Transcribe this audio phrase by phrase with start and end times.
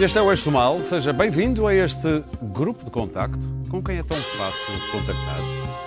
[0.00, 0.80] Este é o Eixo do Mal.
[0.80, 5.38] Seja bem-vindo a este grupo de contacto com quem é tão fácil contactar.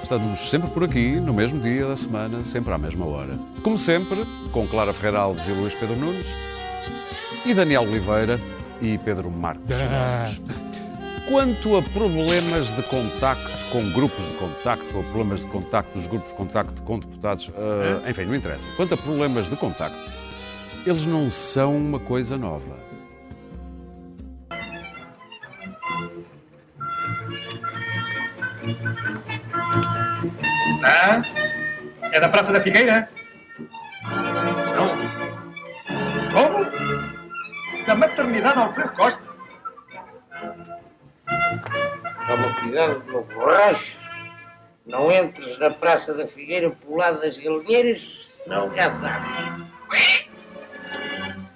[0.03, 3.39] Estamos sempre por aqui, no mesmo dia da semana, sempre à mesma hora.
[3.63, 6.27] Como sempre, com Clara Ferreira Alves e Luís Pedro Nunes,
[7.43, 8.39] e Daniel Oliveira
[8.79, 9.75] e Pedro Marcos.
[11.27, 16.29] Quanto a problemas de contacto com grupos de contacto ou problemas de contacto dos grupos
[16.29, 18.67] de contacto com deputados, uh, enfim, não interessa.
[18.77, 19.97] Quanto a problemas de contacto,
[20.85, 22.82] eles não são uma coisa nova.
[32.11, 33.09] É da Praça da Figueira?
[34.75, 34.97] Não.
[36.31, 37.85] Como?
[37.85, 39.23] Da maternidade Alfredo Costa.
[42.27, 44.03] Toma cuidado, meu borracho.
[44.85, 49.63] Não entres na Praça da Figueira pelo lado das galinheiras, senão já sabes.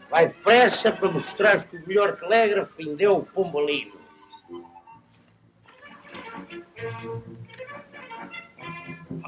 [0.09, 3.97] Vai depressa para mostrares que o melhor telégrafo vendeu o pombalino.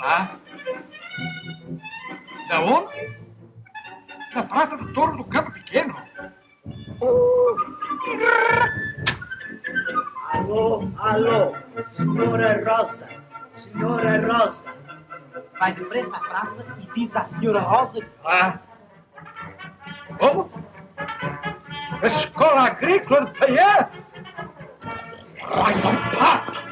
[0.02, 0.30] Ah?
[2.48, 3.20] Da onde?
[4.34, 5.96] Da Praça do Touro do Campo Pequeno.
[10.32, 11.56] Alô, alô,
[11.88, 13.08] senhora Rosa,
[13.50, 14.66] senhora Rosa.
[15.60, 18.60] Vai depressa à praça e diz à senhora Rosa Ah?
[20.18, 20.50] Como?
[22.02, 23.90] A Escola Agrícola de Paiá?
[25.50, 26.69] Vai do pato!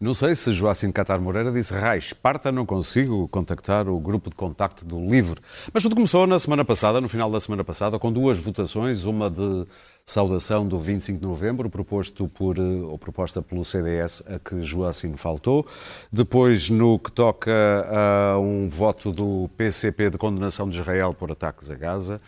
[0.00, 4.34] Não sei se Joacim Catar Moreira disse Rai, Esparta, não consigo contactar o grupo de
[4.34, 5.42] contacto do LIVRE.
[5.74, 9.28] Mas tudo começou na semana passada, no final da semana passada, com duas votações, uma
[9.28, 9.66] de
[10.06, 15.18] saudação do 25 de novembro, proposto por, eh, ou proposta pelo CDS, a que Joacim
[15.18, 15.66] faltou.
[16.10, 17.52] Depois, no que toca
[17.86, 22.22] a um voto do PCP de condenação de Israel por ataques a Gaza,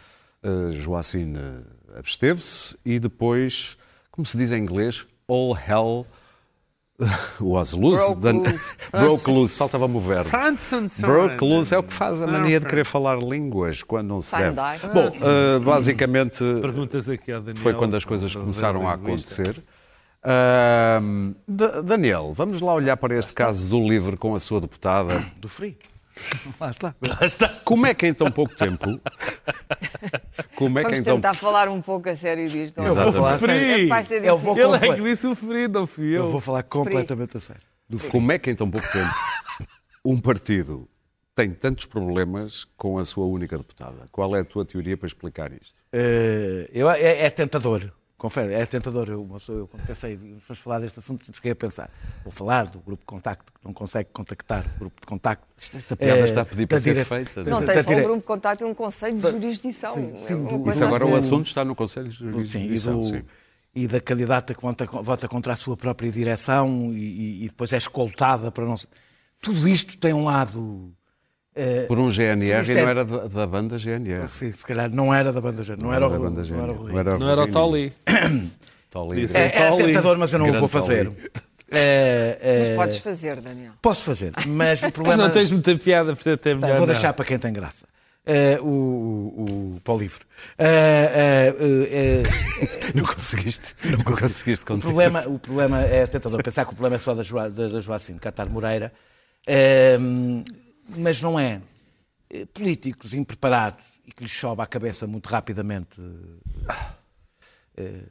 [0.44, 2.76] uh, Joacim eh, absteve-se.
[2.84, 3.78] E depois,
[4.10, 6.06] como se diz em inglês, all hell
[7.40, 8.14] was loose.
[8.16, 8.76] Broke loose.
[8.90, 10.30] Broke loose, faltava-me o verbo.
[11.00, 14.36] Broke loose é o que faz a mania de querer falar línguas quando não se
[14.36, 14.56] deve.
[14.92, 17.62] Bom, eh, basicamente Perguntas aqui ao Daniel.
[17.62, 19.62] foi quando as coisas começaram a acontecer.
[21.48, 25.24] Da- Daniel, vamos lá olhar para este caso do livro com a sua deputada.
[25.38, 25.74] Do frio.
[26.60, 26.94] Lá está.
[27.08, 27.48] Lá está.
[27.64, 29.00] Como é que em tão pouco tempo.
[30.56, 31.14] Como é que Vamos em tão.
[31.16, 32.78] tentar falar um pouco a sério disto.
[32.78, 33.88] Eu vou falar É sério.
[33.88, 34.56] vai ser Eu vou.
[34.58, 36.24] Ele é que disse o ferido, não fui eu.
[36.24, 37.62] Eu vou falar completamente a sério.
[38.10, 39.10] Como é que em tão pouco tempo
[40.04, 40.88] um partido
[41.34, 44.08] tem tantos problemas com a sua única deputada?
[44.10, 45.74] Qual é a tua teoria para explicar isto?
[45.92, 47.90] Eh, eu, é, é tentador.
[48.22, 49.08] Confere, é tentador.
[49.08, 51.90] Eu, eu quando pensei, vamos falar deste assunto, cheguei a pensar.
[52.22, 55.44] Vou falar do grupo de contacto que não consegue contactar o grupo de contacto.
[55.58, 57.42] Esta piada Eh, está a pedir para ser dire- feita.
[57.42, 59.96] Não tem só um grupo de contato e um conselho de jurisdição.
[59.96, 61.26] É uma coisa Isso agora o assim.
[61.26, 63.00] assunto está no Conselho de Sim, e, Jurisdição.
[63.00, 63.22] do- sim.
[63.74, 67.76] e da candidata que vota, vota contra a sua própria direção e, e- depois é
[67.76, 68.76] escoltada para não.
[69.42, 70.94] Tudo isto tem um lado.
[71.54, 74.26] Eh, Por um GNR e é- não era da, da banda GNR.
[74.28, 76.44] sim, se calhar não era da banda Gênero, não, era o da Rui, banda não
[76.44, 76.62] GNR.
[76.70, 77.18] era o.
[77.18, 77.92] Não era o Tolly.
[78.90, 79.26] Tolly.
[79.34, 79.84] É, é Tolly.
[79.86, 81.10] tentador, mas eu não o vou fazer.
[81.74, 83.72] É, é, Mas podes fazer, Daniel.
[83.80, 85.22] Posso fazer, mas o Mas problema.
[85.22, 86.92] não tens muita piada, portanto é Tá, melhor vou não.
[86.92, 87.86] deixar para quem tem graça.
[88.26, 89.44] Eh, o, o,
[89.76, 90.20] o para o livro.
[90.58, 91.54] Eh,
[91.90, 93.74] eh, Não conseguiste.
[93.86, 97.22] Não conseguiste o, problema, o problema é tentador pensar que o problema é só da,
[97.22, 98.92] Joa, da, da Joacim Catar Moreira,
[100.88, 101.60] mas não é.
[102.30, 106.00] Eh, Políticos impreparados e que lhes sobe à cabeça muito rapidamente
[107.76, 108.02] eh,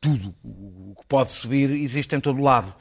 [0.00, 2.74] tudo o que pode subir existe em todo lado.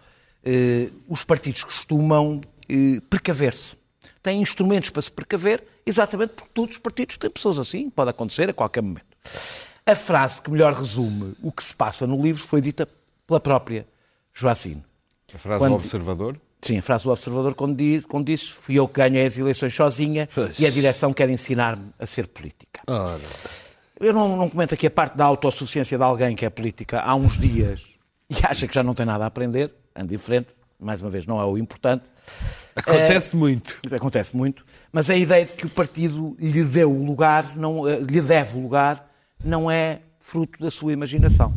[0.44, 2.40] Eh, os partidos costumam
[2.70, 3.76] eh, precaver-se.
[4.22, 8.50] Têm instrumentos para se precaver, exatamente porque todos os partidos têm pessoas assim, pode acontecer
[8.50, 9.06] a qualquer momento.
[9.86, 12.88] A frase que melhor resume o que se passa no livro foi dita
[13.28, 13.88] pela própria
[14.34, 14.84] Joacine.
[15.34, 16.40] A frase Quando- do observador?
[16.62, 19.74] Sim, a frase do observador quando disse, quando disse fui eu que ganhei as eleições
[19.74, 22.82] sozinha e a direção quer ensinar-me a ser política.
[24.00, 27.16] Eu não, não comento aqui a parte da autossuficiência de alguém que é política há
[27.16, 27.96] uns dias
[28.30, 31.40] e acha que já não tem nada a aprender, é diferente, mais uma vez, não
[31.40, 32.04] é o importante.
[32.76, 33.80] Acontece muito.
[33.92, 38.00] Acontece muito, mas a ideia de que o partido lhe deu o lugar, não, eh,
[38.00, 39.10] lhe deve o lugar,
[39.44, 41.54] não é fruto da sua imaginação.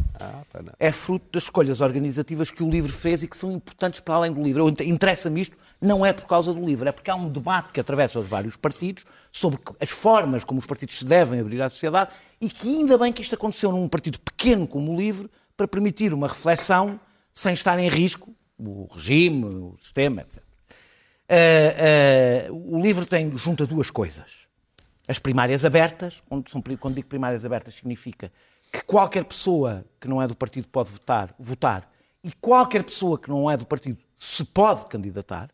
[0.79, 4.31] É fruto das escolhas organizativas que o livro fez e que são importantes para além
[4.31, 4.69] do livro.
[4.69, 8.19] Interessa-me isto, não é por causa do livro, é porque há um debate que atravessa
[8.19, 12.51] os vários partidos sobre as formas como os partidos se devem abrir à sociedade e
[12.51, 16.29] que ainda bem que isto aconteceu num partido pequeno como o livro para permitir uma
[16.29, 17.01] reflexão
[17.33, 20.43] sem estar em risco o regime, o sistema, etc.
[21.31, 24.47] Uh, uh, o livro tem, junta duas coisas.
[25.07, 28.31] as primárias abertas, onde são, quando digo primárias abertas significa
[28.73, 31.91] que qualquer pessoa que não é do partido pode votar, votar
[32.23, 35.51] e qualquer pessoa que não é do partido se pode candidatar.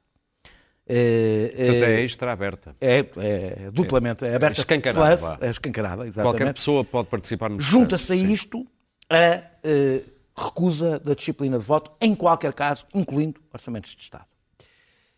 [0.86, 2.76] Eh, Portanto, é extra aberta.
[2.80, 4.60] é, é duplamente é aberta.
[4.60, 6.38] escancarada, plus, é escancarada, exatamente.
[6.38, 7.60] Qualquer pessoa pode participar no.
[7.60, 8.66] Junta-se a isto
[9.08, 10.02] a eh,
[10.36, 14.26] recusa da disciplina de voto, em qualquer caso, incluindo orçamentos de Estado.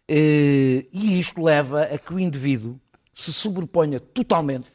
[0.08, 2.80] E isto leva a que o indivíduo
[3.12, 4.70] se sobreponha totalmente,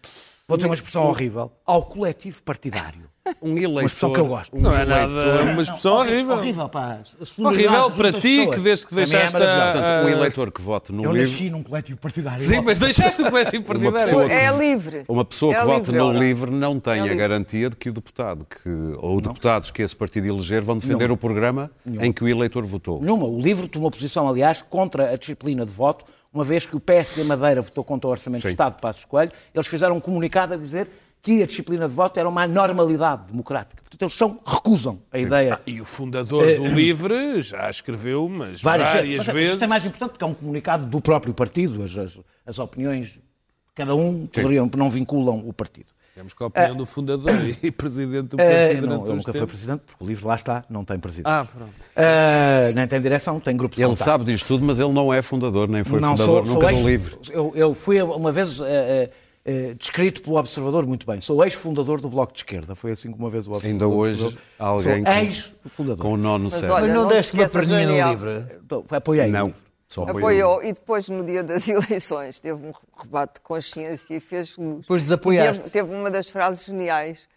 [0.47, 3.10] vou dizer uma expressão horrível, ao coletivo partidário.
[3.41, 4.55] Um eleitor, expressão que eu gosto.
[4.55, 6.35] um Não é eleitor- nada uma expressão horrível.
[6.37, 6.99] Horrível, pá.
[7.37, 8.55] Horrível para ti, pessoas.
[8.55, 9.37] que desde que é deixaste.
[9.37, 12.45] Portanto, um eleitor que vote no Eu livro, nasci num coletivo partidário.
[12.45, 14.27] Sim, mas deixaste o coletivo pessoa partidário.
[14.27, 15.03] que- É livre.
[15.07, 16.17] uma pessoa É que vote ora.
[16.19, 19.95] livre não tem É a garantia de que o deputado que, ou deputados que esse
[19.95, 23.01] partido eleger vão defender o programa em que o eleitor votou.
[23.01, 23.25] Nenhuma.
[23.27, 27.23] O livro tomou posição, aliás, contra a disciplina de voto, uma vez que o PSD
[27.25, 28.47] Madeira votou contra o Orçamento Sim.
[28.47, 30.87] de Estado de Passos Coelho, eles fizeram um comunicado a dizer
[31.21, 33.81] que a disciplina de voto era uma normalidade democrática.
[33.83, 35.59] Portanto, eles são, recusam a ideia.
[35.67, 39.27] E o fundador do Livre já escreveu, mas Várias, várias, vezes.
[39.27, 39.51] Mas vezes.
[39.53, 41.83] Isto é mais importante porque é um comunicado do próprio partido.
[41.83, 43.21] As, as- as opiniões de
[43.75, 45.87] cada um poderiam, não vinculam o partido.
[46.15, 47.31] Temos com a opinião do fundador
[47.63, 50.65] e presidente do Eh, partido não, ele nunca foi presidente, porque o livro lá está,
[50.69, 51.27] não tem presidente.
[51.31, 51.71] Ah, pronto.
[51.95, 54.03] Eh, nem tem direção, tem grupo de Ele contacto.
[54.11, 56.81] sabe disto tudo, mas ele não é fundador, nem foi não, fundador sou, nunca sou
[56.81, 57.15] do livre.
[57.29, 58.59] Eu, eu fui uma vez
[59.43, 61.19] eh, descrito pelo Observador muito bem.
[61.21, 62.75] Sou ex-fundador do Bloco de Esquerda.
[62.75, 63.85] Foi assim que uma vez o Observador.
[63.85, 66.03] Ainda hoje há alguém ex-fundador.
[66.03, 68.47] Com o nó no Mas olha, Mas não não te deste uma perninha no livro?
[68.63, 69.27] Então, apoiei.
[69.27, 69.53] Não,
[69.89, 70.19] só apoiou.
[70.19, 72.71] Apoiou e depois, no dia das eleições, teve um
[73.01, 74.81] rebate de consciência e fez luz.
[74.81, 75.63] Depois desapoiaste.
[75.69, 77.27] Teve, teve uma das frases geniais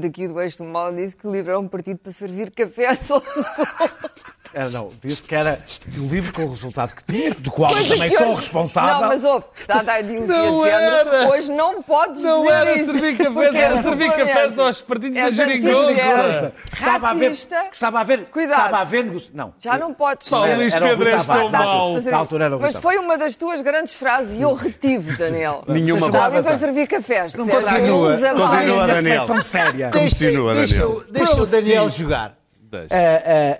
[0.00, 2.94] daqui do Eixo do Mal, disse que o livro é um partido para servir café
[2.94, 3.20] só
[4.54, 5.58] É, não, disse que era
[5.98, 9.00] o livro com o resultado que tinha, do qual eu também sou hoje- responsável.
[9.00, 11.28] Não, mas houve, dada a ideologia Não de género, era.
[11.28, 12.84] hoje não podes Não dizer era isso.
[12.92, 15.76] servir cafés, era és servir cafés aos partidos És da geringonça.
[15.80, 17.64] anti-mulher, Estava a ver, racista.
[17.72, 18.64] estava a ver, Cuidado.
[18.64, 19.54] estava a ver, não.
[19.58, 20.56] Já não podes Paulo dizer.
[20.58, 21.92] Luís Era o Pedro és tão mau.
[21.94, 22.96] Mas, Na altura era o Rui mas Tavares.
[22.98, 25.64] foi uma das tuas grandes frases e eu retive, Daniel.
[25.66, 26.58] Nenhuma Está para razão.
[26.58, 27.34] servir cafés.
[27.34, 29.42] Não continua, continua, Daniel.
[29.42, 29.90] Séria.
[29.90, 31.02] Continua, Daniel.
[31.10, 32.36] deixa o Daniel jogar.
[32.70, 32.88] Deixa.
[32.92, 33.58] Ah, ah,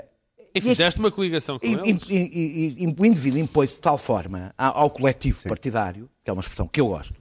[0.00, 0.04] ah,
[0.54, 2.02] E fizeste uma coligação com E, eles.
[2.08, 6.30] e- e- e- e o indivíduo impôs-se de tal forma ao, ao coletivo partidário, que
[6.30, 7.14] é uma expressão que eu gosto,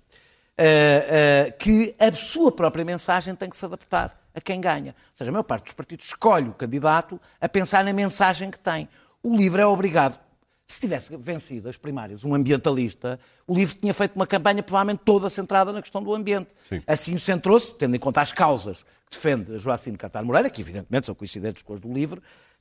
[0.57, 4.91] eh, eh, que a sua própria mensagem tem que se adaptar a quem ganha.
[5.11, 8.59] Ou seja, a maior parte dos partidos escolhe o candidato a pensar na mensagem que
[8.59, 8.87] tem.
[9.23, 10.19] O LIVRE é obrigado.
[10.67, 15.29] Se tivesse vencido as primárias um ambientalista, o LIVRE tinha feito uma campanha provavelmente toda
[15.29, 16.49] centrada na questão do ambiente.
[16.87, 21.13] Assim centrou-se, tendo em conta as causas que defende Joacine Catar Moreira, que evidentemente são
[21.13, 22.52] coincidentes com as do LIVRE, eh,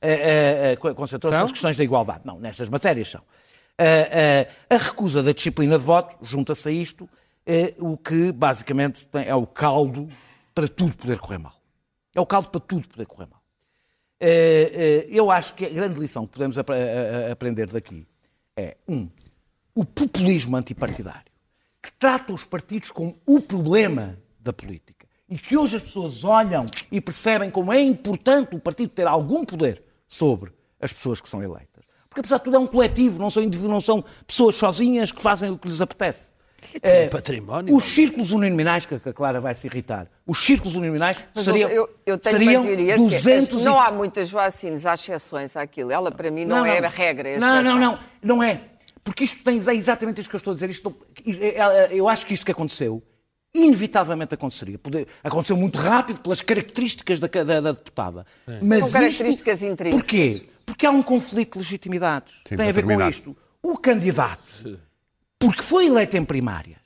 [0.95, 1.41] concentrou-se São?
[1.41, 2.21] nas questões da igualdade.
[2.25, 3.21] Não, nestas matérias são.
[3.77, 7.09] Eh, eh, a recusa da disciplina de voto junta-se a isto,
[7.45, 10.07] eh, o que basicamente é o caldo
[10.53, 11.55] para tudo poder correr mal.
[12.13, 13.41] É o caldo para tudo poder correr mal.
[14.19, 18.07] Eh, eh, eu acho que a grande lição que podemos aprender daqui
[18.55, 19.09] é, um,
[19.75, 21.31] o populismo antipartidário,
[21.81, 26.65] que trata os partidos como o problema da política e que hoje as pessoas olham
[26.91, 29.83] e percebem como é importante o partido ter algum poder
[30.13, 31.83] sobre as pessoas que são eleitas.
[32.09, 35.21] Porque apesar de tudo é um coletivo, não são indivíduos, não são pessoas sozinhas que
[35.21, 36.31] fazem o que lhes apetece.
[36.81, 37.75] Eh, património.
[37.75, 41.89] Os círculos uninominais, que a Clara vai se irritar, os círculos uninominais Mas seriam, eu,
[42.05, 45.57] eu tenho seriam uma teoria de que 200 e- não há muitas Joacines, há exceções
[45.57, 45.91] àquilo.
[45.91, 48.61] Ela, para mim, não, é a regra, é a não, não, não, não é.
[49.03, 50.69] Porque isto tem é exatamente isso que eu estou a dizer.
[50.69, 53.03] Isto, não- é- é- eu acho que isto que aconteceu,
[53.53, 54.77] inevitavelmente aconteceria.
[54.79, 58.25] Poder- aconteceu muito rápido pelas características da, da- da deputada.
[58.61, 60.01] Mas São isto- características intrínsecas.
[60.05, 60.45] Porquê?
[60.65, 62.33] Porque há um conflito de legitimidades.
[62.47, 63.09] Sim, tem a ver com terminar.
[63.11, 63.35] isto.
[63.61, 64.79] O candidato,
[65.39, 66.79] porque foi eleito em primárias,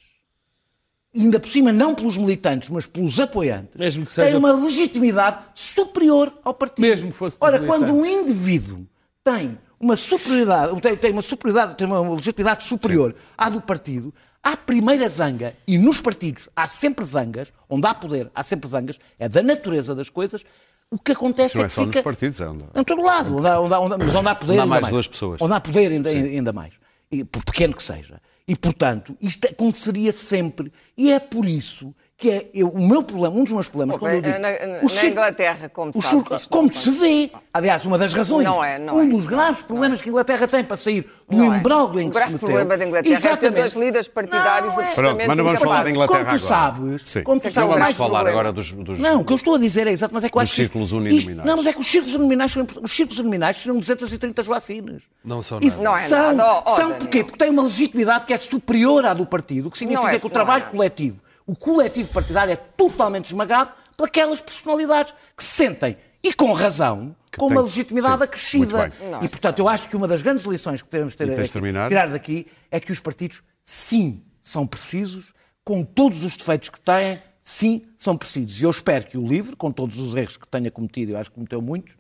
[1.15, 5.39] ainda por cima não pelos militantes, mas pelos apoiantes, Mesmo que tem seja- uma legitimidade
[5.55, 6.81] superior ao partido.
[6.81, 8.85] Mesmo que fosse Ora, quando um indivíduo
[9.23, 14.13] tem uma superioridade, tem, tem uma superioridade, tem uma legitimidade superior à do partido,
[14.43, 18.99] há primeira zanga, e nos partidos há sempre zangas, onde há poder, há sempre zangas,
[19.19, 20.43] é da natureza das coisas.
[20.89, 22.03] O que acontece Não é é que só nos fica...
[22.03, 24.35] partidos, é onde- Em todo lado, onde há, onde há- onde há- mas onde há
[24.35, 25.41] poder Onde há ainda mais duas pessoas.
[25.41, 26.73] Onde há poder ainda, ainda mais.
[27.11, 28.21] E, por pequeno que seja.
[28.47, 30.71] E, portanto, isto aconteceria sempre.
[30.97, 34.13] E é por isso que é eu- o meu problema, um dos meus problemas, quando
[34.13, 37.95] eu digo, na, na- o Inglaterra, como o sabes, como não se vê, aliás, uma
[37.95, 40.47] das razões, Não é, não um é, dos não graves é, problemas que a Inglaterra
[40.47, 41.57] tem para sair do Não é.
[41.59, 42.47] umbral em O que grave se meteu.
[42.47, 43.59] problema da Inglaterra é ter Exatamente.
[43.61, 45.91] dois líderes partidários Não, é- absolutamente Pronto, mas não vamos falar da.
[45.91, 47.21] Inglaterra Como tu sabes, Sim.
[47.23, 48.29] como tu é sabes, é o Não mais vamos falar problema.
[48.39, 50.35] agora dos, dos- Não, o que eu estou a dizer é exato, mas é que
[50.35, 51.45] eu Dos acho que círculos isto- uninominais.
[51.47, 52.89] Não, mas é que os círculos uninominais são importantes.
[52.91, 55.03] Os círculos uninominais serão 230 joacines.
[55.23, 55.83] Não são nada.
[55.83, 56.63] Não é são, nada.
[56.75, 57.23] São porquê?
[57.23, 60.17] Porque têm uma legitimidade que é superior à do partido, o que significa Não é,
[60.19, 60.86] que o não trabalho é.
[60.87, 66.51] Coletivo, o coletivo partidário é totalmente esmagado por aquelas personalidades que se sentem, e com
[66.53, 68.91] razão, com tem- uma legitimidade sim, acrescida.
[69.21, 71.87] E, portanto, eu acho que uma das grandes lições que temos de ter, terminar?
[71.87, 77.19] tirar daqui é que os partidos, sim, são precisos, com todos os defeitos que têm,
[77.43, 78.61] sim, são precisos.
[78.61, 81.29] E eu espero que o LIVRE, com todos os erros que tenha cometido, eu acho
[81.29, 81.95] que cometeu muitos,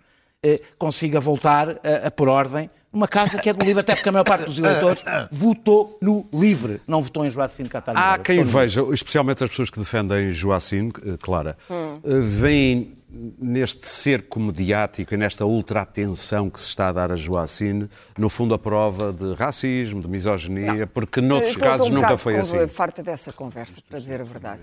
[0.77, 4.11] consiga voltar a, a pôr ordem numa casa que é do LIVRE, até porque a
[4.11, 7.95] maior parte dos eleitores votou no LIVRE, não votou em Joacim Catar.
[7.95, 11.99] Há quem veja, especialmente as pessoas que defendem Joacine, eh, Clara, Hum.
[12.03, 12.95] eh, veem
[13.39, 18.53] neste cerco mediático e nesta ultra-atenção que se está a dar a Joacine, no fundo,
[18.53, 22.67] a prova de racismo, de misoginia, porque noutros Estou- estou casos um nunca foi assim.
[22.67, 24.61] farta dessa conversa, para dizer a verdade.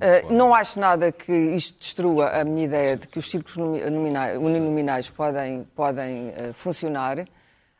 [0.00, 3.80] Eh, não acho nada que isto destrua a minha ideia de que os círculos nomi-
[3.90, 7.24] nominais- uninominais podem, podem eh, funcionar.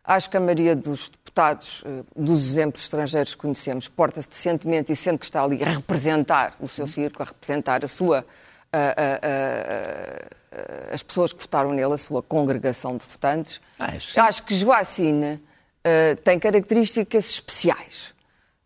[0.02, 4.96] Acho que a maioria dos deputados, eh, dos exemplos estrangeiros que conhecemos, porta-se decentemente e
[4.96, 8.24] sente que está ali a representar o seu círculo, a representar a sua,
[10.92, 13.60] as pessoas que votaram nele, a sua congregação de votantes.
[13.78, 14.20] Ah, sim.
[14.20, 15.42] Acho que Joacine
[15.82, 18.14] eh, tem características especiais.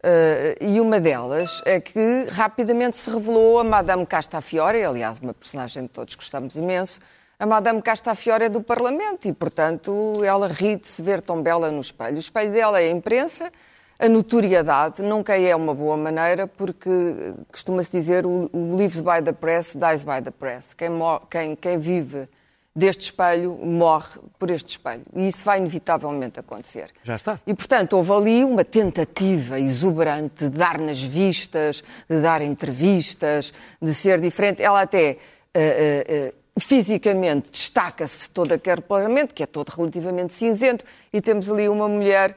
[0.03, 5.87] Eh, e uma delas é que rapidamente se revelou a Madame Castafiore, aliás, uma personagem
[5.87, 7.01] que todos gostamos imenso.
[7.39, 11.71] A Madame Castafiore é do Parlamento e, portanto, ela ri de se ver tão bela
[11.71, 12.17] no espelho.
[12.17, 13.51] O espelho dela é a imprensa,
[13.99, 19.23] a notoriedade nunca é uma boa maneira, porque eh, costuma-se dizer o, o lives by
[19.25, 20.75] the press, dies by the press.
[20.75, 20.91] Quem,
[21.31, 22.29] quem- quem vive
[22.77, 25.03] deste espelho morre por este espelho.
[25.15, 26.91] E isso vai inevitavelmente acontecer.
[27.05, 27.39] Já está.
[27.47, 33.95] E, portanto, houve ali uma tentativa exuberante de dar nas vistas, de dar entrevistas, de
[33.95, 34.61] ser diferente.
[34.61, 35.17] Ela até eh,
[35.55, 41.49] eh, eh, fisicamente destaca-se de todo aquele parlamento, que é todo relativamente cinzento, e temos
[41.49, 42.37] ali uma mulher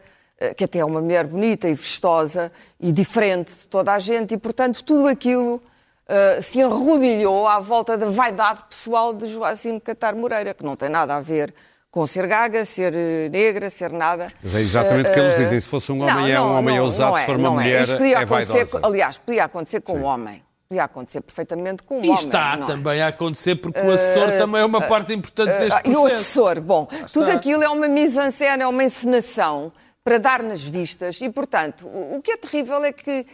[0.56, 4.38] que até é uma mulher bonita e vistosa e diferente de toda a gente, e,
[4.38, 5.62] portanto, tudo aquilo
[6.10, 10.88] Uh, se enrodilhou à volta da vaidade pessoal de Joacim Catar Moreira, que não tem
[10.88, 11.54] nada a ver
[11.92, 14.32] com ser gaga, ser eh, negra, ser nada.
[14.42, 15.60] Mas é exatamente o que eles Uh, dizem.
[15.60, 17.10] Se fosse um não, homem, é um não, homem não, ousado.
[17.12, 17.64] não Se é, for uma não é.
[17.66, 19.98] mulher, Isto podia é acontecer, com- aliás, podia acontecer com Sim.
[19.98, 20.44] um homem.
[20.70, 22.24] Podia acontecer perfeitamente com um E homem.
[22.24, 22.68] está não é?
[22.68, 26.02] também a acontecer, porque o assessor também é uma parte importante Ah, deste e o
[26.04, 26.14] processo.
[26.22, 27.34] assessor, bom, tudo está.
[27.38, 29.74] aquilo é uma mise-en-scène, é uma encenação
[30.08, 33.26] para dar nas vistas e, portanto, o, o que é terrível é que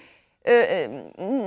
[0.44, 0.90] eh,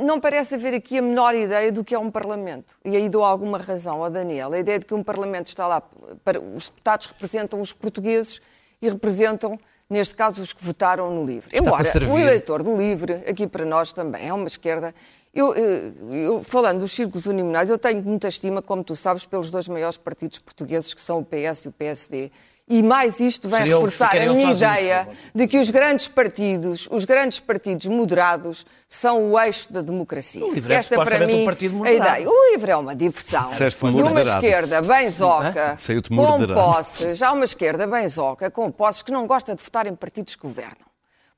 [0.04, 2.78] não parece haver aqui a menor ideia do que é um Parlamento.
[2.84, 4.52] E aí dou alguma razão ao Daniel.
[4.52, 5.82] A ideia de que um Parlamento está lá
[6.24, 6.40] para.
[6.40, 8.40] Os deputados representam os portugueses
[8.80, 9.58] e representam,
[9.90, 11.48] neste caso, os que votaram no LIVRE.
[11.52, 14.94] Está Embora o eleitor do LIVRE, aqui para nós também, é uma esquerda.
[15.34, 19.50] Eu, eh, eu, falando dos círculos uninominais, eu tenho muita estima, como tu sabes, pelos
[19.50, 22.30] dois maiores partidos portugueses, que são o PS e o PSD.
[22.68, 26.88] E mais isto vai Seriam- reforçar a minha sozinhos, ideia de que os grandes partidos,
[26.90, 30.44] os grandes partidos moderados, são o eixo da democracia.
[30.44, 32.28] O LIVRE é Esta para supostamente mim um a ideia.
[32.28, 33.48] O livro é uma diversão.
[33.50, 35.76] Disseste de uma esquerda bem zoca,
[36.16, 39.94] com posses, há uma esquerda bem zoca, com posses, que não gosta de votar em
[39.94, 40.86] partidos que governam.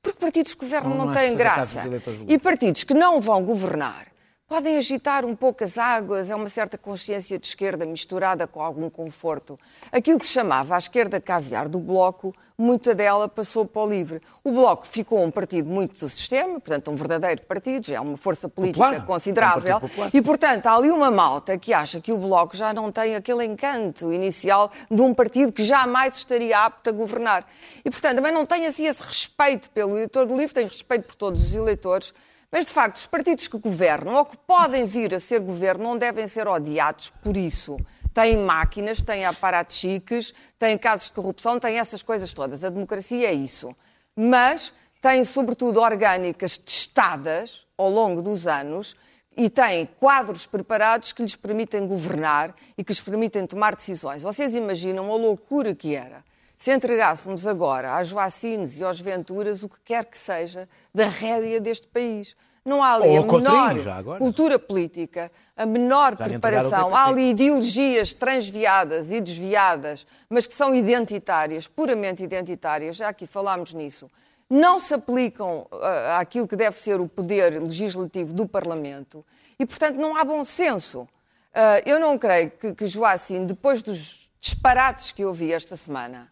[0.01, 1.83] Porque partidos que governam Não, não, têm graça.
[2.27, 4.07] E partidos que não vão governar
[4.49, 8.89] podem agitar um pouco as águas, é uma certa consciência de esquerda misturada com algum
[8.89, 9.59] conforto.
[9.91, 14.19] Aquilo que se chamava a esquerda caviar do Bloco, muita dela passou para o livre.
[14.43, 18.17] O Bloco ficou um partido muito do sistema, portanto, um verdadeiro partido, já é uma
[18.17, 19.05] força política Popular.
[19.05, 19.77] considerável.
[19.77, 20.09] É um.
[20.11, 23.45] E, portanto, há ali uma malta que acha que o Bloco já não tem aquele
[23.45, 27.45] encanto inicial de um partido que jamais estaria apto a governar.
[27.85, 31.15] E, portanto, também não tem assim esse respeito pelo eleitor do livro, tem respeito por
[31.15, 32.11] todos os eleitores.
[32.51, 35.97] Mas, de facto, os partidos que governam ou que podem vir a ser governo não
[35.97, 37.77] devem ser odiados por isso.
[38.11, 42.63] Têm máquinas, têm aparatos chiques, têm casos de corrupção, têm essas coisas todas.
[42.63, 43.75] A democracia é isso.
[44.15, 48.95] Mas têm, sobretudo, orgânicas testadas ao longo dos anos
[49.37, 54.23] e têm quadros preparados que lhes permitem governar e que lhes permitem tomar decisões.
[54.23, 56.23] Vocês imaginam a loucura que era
[56.59, 61.61] se entregássemos agora às Joacines e aos Venturas o que quer que seja da rédea
[61.61, 62.35] deste país.
[62.65, 66.89] Não há ali Ou a menor cultura política, a menor Já preparação.
[66.89, 66.97] TPP.
[66.97, 72.97] Há ali ideologias transviadas e desviadas, mas que são identitárias, puramente identitárias.
[72.97, 74.11] Já aqui falámos nisso.
[74.49, 79.25] não se aplicam ah, àquilo que deve ser o poder legislativo do Parlamento
[79.57, 81.07] e, portanto, não há bom senso.
[81.53, 86.29] Ah, eu não creio que, que Joacim, depois dos disparates que eu vi esta semana,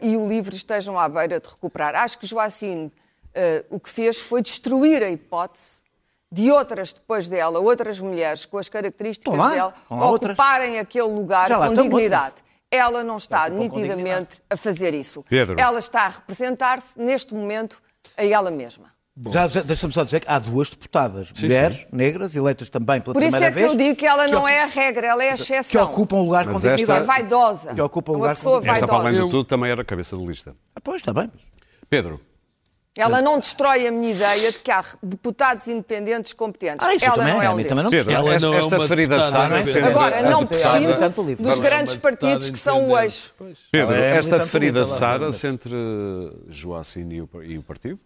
[0.00, 1.94] e o livro estejam à beira de recuperar.
[1.94, 2.90] Acho que Joacim
[3.34, 5.82] ah, o que fez foi destruir a hipótese
[6.30, 10.32] de outras depois dela, outras mulheres com as características lá, dela, lá outras.
[10.32, 12.44] ocuparem aquele lugar lá com dignidade.
[12.70, 15.24] Ela não está com nitidamente a fazer isso.
[15.26, 15.58] Pedro.
[15.58, 17.80] Ela está a representar-se neste momento
[18.14, 18.92] a ela mesma.
[19.32, 23.22] Já, já- deixa-me só dizer que há duas deputadas, mulheres, negras, eleitas também pela Por
[23.22, 23.70] isso primeira é que vez.
[23.72, 25.62] eu digo que ela que não é a regra, ela é a exceção.
[25.70, 27.00] Que ocupam um lugar Mas com esta- dignidade.
[27.02, 27.74] É vaidosa.
[27.74, 28.84] Que ocupa um É uma lugar com pessoa dignidade.
[28.84, 30.54] Esta, para além de tudo, também era cabeça de lista.
[30.76, 31.30] Ah, pois, está bem.
[31.90, 32.20] Pedro,
[32.96, 36.84] Ela não destrói a minha ideia de que há deputados independentes competentes.
[36.84, 37.68] Ah, isso ela também, não é a um deles.
[37.68, 39.72] também não Pedro Ela esta, não é esta uma ferida deputada Sara independente.
[39.86, 43.32] sendo Agora, a não prescindo dos grandes partidos que são o eixo.
[43.70, 45.72] Pedro, é esta ferida Sara-se entre
[46.48, 47.08] Joacim
[47.44, 48.00] e o partido?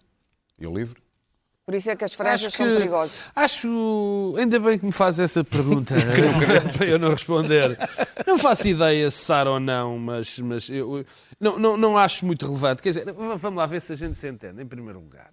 [0.62, 1.02] E o livro?
[1.66, 3.22] Por isso é que as franjas Acho são que, perigosas.
[3.34, 5.94] acho, ainda bem que me faz essa pergunta
[6.76, 7.76] para eu não responder.
[8.26, 11.04] Não faço ideia se Sara ou não, mas, mas eu
[11.40, 12.80] não, não, não acho muito relevante.
[12.82, 15.30] Quer dizer, vamos lá ver se a gente se entende, em primeiro lugar.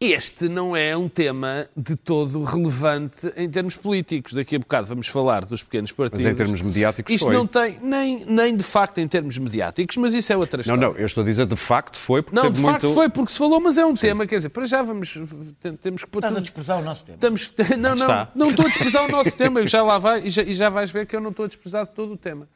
[0.00, 4.32] Este não é um tema de todo relevante em termos políticos.
[4.32, 6.22] Daqui a bocado vamos falar dos pequenos partidos.
[6.24, 7.34] Mas em termos mediáticos Isto foi.
[7.34, 10.80] não tem, nem, nem de facto em termos mediáticos, mas isso é outra Não, história.
[10.80, 12.94] não, eu estou a dizer de facto foi porque Não, teve de facto muito...
[12.94, 15.18] foi porque se falou, mas é um tema, quer dizer, para já vamos,
[15.60, 17.16] tem- temos que pôr Estás a desprezar o nosso tempo.
[17.16, 18.30] Estamos, não, não, está.
[18.36, 20.68] não estou a desprezar o nosso tema, eu já lá vai, e já, e já
[20.68, 22.46] vais ver que eu não estou a desprezar todo o tema.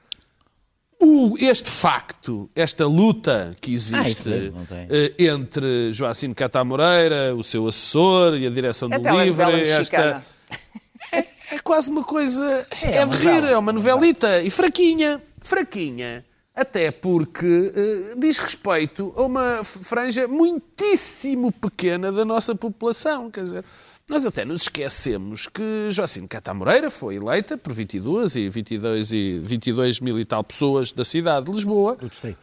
[1.05, 4.87] O- este facto, esta luta que Ah, existe é, tem.
[4.89, 10.25] eh, entre Joacim Catá Moreira, o seu assessor e a direção do É livro, mexicana.
[11.13, 12.67] é quase uma coisa.
[12.83, 13.51] É, É de uma rir, novela.
[13.51, 14.41] é uma novelita.
[14.43, 15.21] E fraquinha.
[15.43, 16.25] Fraquinha.
[16.55, 23.31] Até porque eh, diz respeito a uma franja muitíssimo pequena da nossa população.
[23.31, 23.65] Quer dizer,
[24.09, 29.39] nós até nos esquecemos que Joacim Catá Moreira foi eleita por 22 e 22, e
[29.39, 32.39] 22 mil e tal pessoas da cidade de Lisboa Do distrito.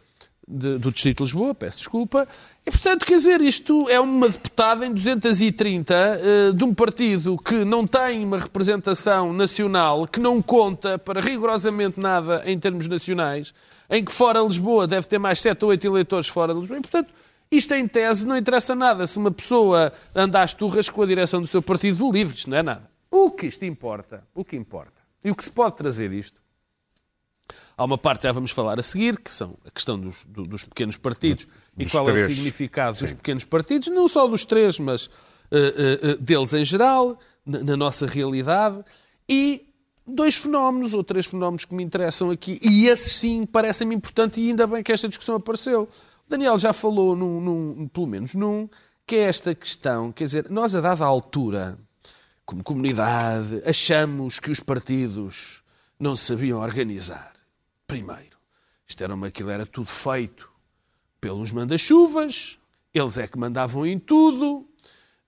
[0.48, 2.26] de- do Distrito de Lisboa, peço desculpa.
[2.66, 7.64] E, portanto, quer dizer, isto é uma deputada em 230 eh, de um partido que
[7.64, 13.54] não tem uma representação nacional, que não conta para rigorosamente nada em termos nacionais,
[13.88, 16.78] em que fora Lisboa deve ter mais 7 ou 8 eleitores fora de Lisboa.
[16.78, 17.10] E, portanto,
[17.50, 21.40] isto em tese não interessa nada se uma pessoa anda às turras com a direção
[21.40, 22.90] do seu partido do livre, isto não é nada.
[23.10, 26.40] O que isto importa, o que importa, e o que se pode trazer disto,
[27.76, 30.64] Há uma parte, já vamos falar a seguir, que são a questão dos, do- dos
[30.64, 32.32] pequenos partidos e Dos qual é o três.
[32.32, 35.10] significado dos pequenos partidos, não só dos três, mas
[35.50, 38.84] eh, eh, deles em geral, na, na nossa realidade,
[39.28, 39.66] e
[40.06, 44.48] dois fenómenos, ou três fenómenos que me interessam aqui, e esses sim parecem-me importantes, e
[44.50, 45.88] ainda bem que esta discussão apareceu.
[46.30, 48.68] Daniel já falou, num, num- pelo menos num,
[49.04, 51.76] que é esta questão, quer dizer, nós a dada altura,
[52.46, 55.60] como comunidade, achamos que os partidos
[55.98, 57.32] não sabiam organizar.
[57.84, 58.38] Primeiro,
[58.86, 60.48] isto era uma, aquilo era tudo feito
[61.20, 62.58] pelos manda-chuvas,
[62.94, 64.68] eles é que mandavam em tudo,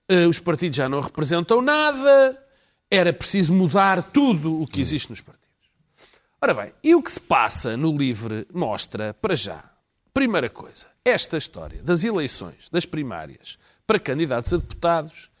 [0.07, 2.41] eh, os partidos já não representam nada,
[2.89, 5.43] era preciso mudar tudo o que existe nos partidos.
[6.41, 9.69] Ora bem, e o que se passa no LIVRE mostra, para já,
[10.13, 15.31] primeira coisa, esta história das eleições, das primárias, para candidatos a deputados,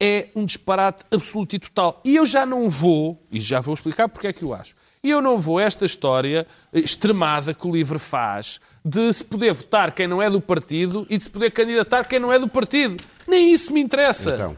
[0.00, 2.00] é um disparate absoluto e total.
[2.04, 5.10] E eu já não vou, e já vou explicar porque é que eu acho, e
[5.10, 10.08] eu não vou esta história extremada que o LIVRE faz de se poder votar quem
[10.08, 12.96] não é do partido e de se poder candidatar quem não é do partido.
[13.28, 14.56] Nem isso me interessa Então,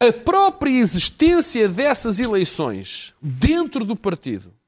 [0.00, 4.59] a própria existência dessas eleições dentro do partido eh,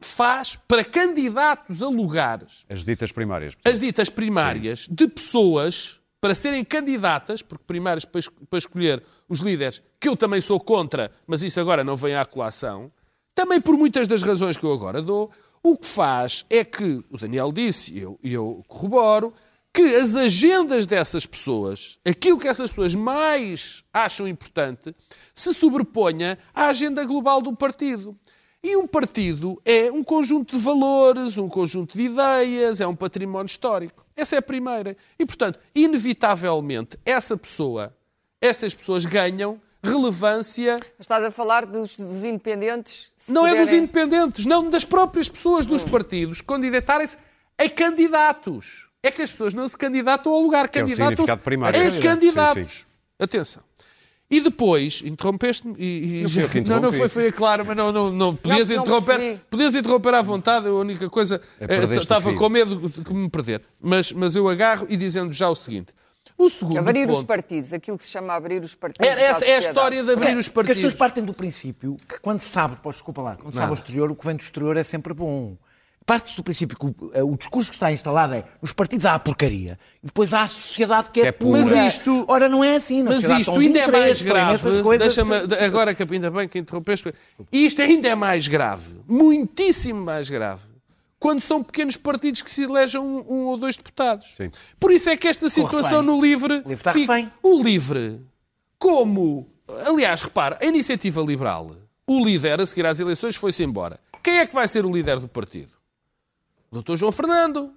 [0.00, 3.56] faz para candidatos a lugares, as ditas primárias.
[3.64, 9.40] as ditas primárias, de pessoas para serem candidatas, porque primárias para, es- para escolher os
[9.40, 12.90] líderes, que eu também sou contra, mas isso agora não vem à colação,
[13.34, 15.30] também por muitas das razões que eu agora dou,
[15.62, 19.32] o que faz é que, o Daniel disse, e eu, e eu corroboro,
[19.72, 24.94] que as agendas dessas pessoas, aquilo que essas pessoas mais acham importante,
[25.34, 28.16] se sobreponha à agenda global do partido.
[28.64, 33.46] E um partido é um conjunto de valores, um conjunto de ideias, é um património
[33.46, 34.02] histórico.
[34.16, 34.96] Essa é a primeira.
[35.18, 37.94] E, portanto, inevitavelmente, essa pessoa,
[38.40, 43.10] essas pessoas ganham relevância Estás a falar dos, dos independentes?
[43.28, 47.18] não é dos puderem- independentes, não das próprias pessoas dos partidos candidatarem-se
[47.58, 48.88] a candidatos.
[49.02, 51.78] É que as pessoas não se candidatam ao lugar, é o candidatam-se significado primário.
[51.78, 52.72] a Sim, candidatos.
[52.72, 52.84] sim.
[53.18, 53.62] Atenção.
[54.34, 56.22] E depois, interrompeste-me e...
[56.22, 58.82] e Não não, não foi, foi a claro, mas não, não, não podias Não, não
[58.82, 59.16] interromper.
[59.16, 59.40] percebi.
[59.48, 61.40] Podias interromper à vontade, a única coisa...
[61.60, 63.62] É eh, o Estava com medo de me perder.
[63.80, 65.92] Mas, mas eu agarro e dizendo já o seguinte.
[66.36, 67.26] O segundo Abrir os ponto...
[67.28, 69.08] partidos, aquilo que se chama abrir os partidos.
[69.08, 71.22] É, essa é a história de abrir os Porque as pessoas partidos.
[71.22, 74.10] partem do princípio que quando se sabe, pô, desculpa lá, quando se sabe ao exterior,
[74.10, 75.56] o que vem do exterior é sempre bom.
[76.06, 79.14] Parte-se do princípio que o, eh, o discurso que está instalado é nos partidos há
[79.14, 81.60] a porcaria e depois há a sociedade que é, Que é pura.
[81.64, 83.02] Mas isto- Ora, não é assim.
[83.02, 84.82] Na Mas isto os ainda é mais grave.
[84.82, 85.18] coisas
[85.64, 87.10] agora que ainda bem que interrompeste.
[87.50, 88.96] Isto ainda é mais grave.
[89.08, 90.60] Muitíssimo mais grave.
[91.18, 94.26] Quando são pequenos partidos que se elegem um, um ou dois deputados.
[94.36, 94.50] Sim.
[94.78, 96.56] Por isso é que esta situação no LIVRE.
[96.56, 97.32] O LIVRE está fica- refém.
[97.42, 98.20] O LIVRE,
[98.78, 99.48] como.
[99.86, 101.74] Aliás, repara, a iniciativa liberal,
[102.06, 103.98] o líder a seguir às eleições foi-se embora.
[104.22, 105.73] Quem é que vai ser o líder do partido?
[106.82, 106.96] Dr.
[106.96, 107.72] João Fernando,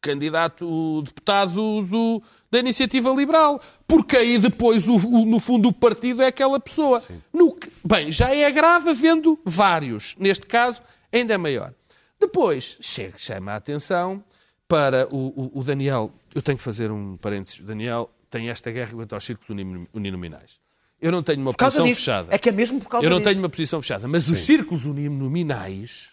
[0.00, 3.60] candidato deputado do- da Iniciativa Liberal.
[3.86, 7.02] Porque aí depois, o- o- no fundo, o partido é aquela pessoa.
[7.32, 10.14] No bem, já é grave havendo vários.
[10.18, 11.72] Neste caso, ainda é maior.
[12.20, 14.22] Depois, chega, chama a atenção
[14.68, 16.12] para o, o- o Daniel.
[16.34, 17.60] Eu tenho que fazer um parênteses.
[17.60, 19.50] O Daniel tem esta guerra contra os círculos
[19.94, 20.58] uninominais.
[21.00, 22.00] Eu não tenho uma Por causa posição disso.
[22.00, 22.28] fechada.
[22.34, 23.28] É que é mesmo por causa Eu não disso.
[23.30, 26.08] tenho uma posição fechada, mas os círculos uninominais,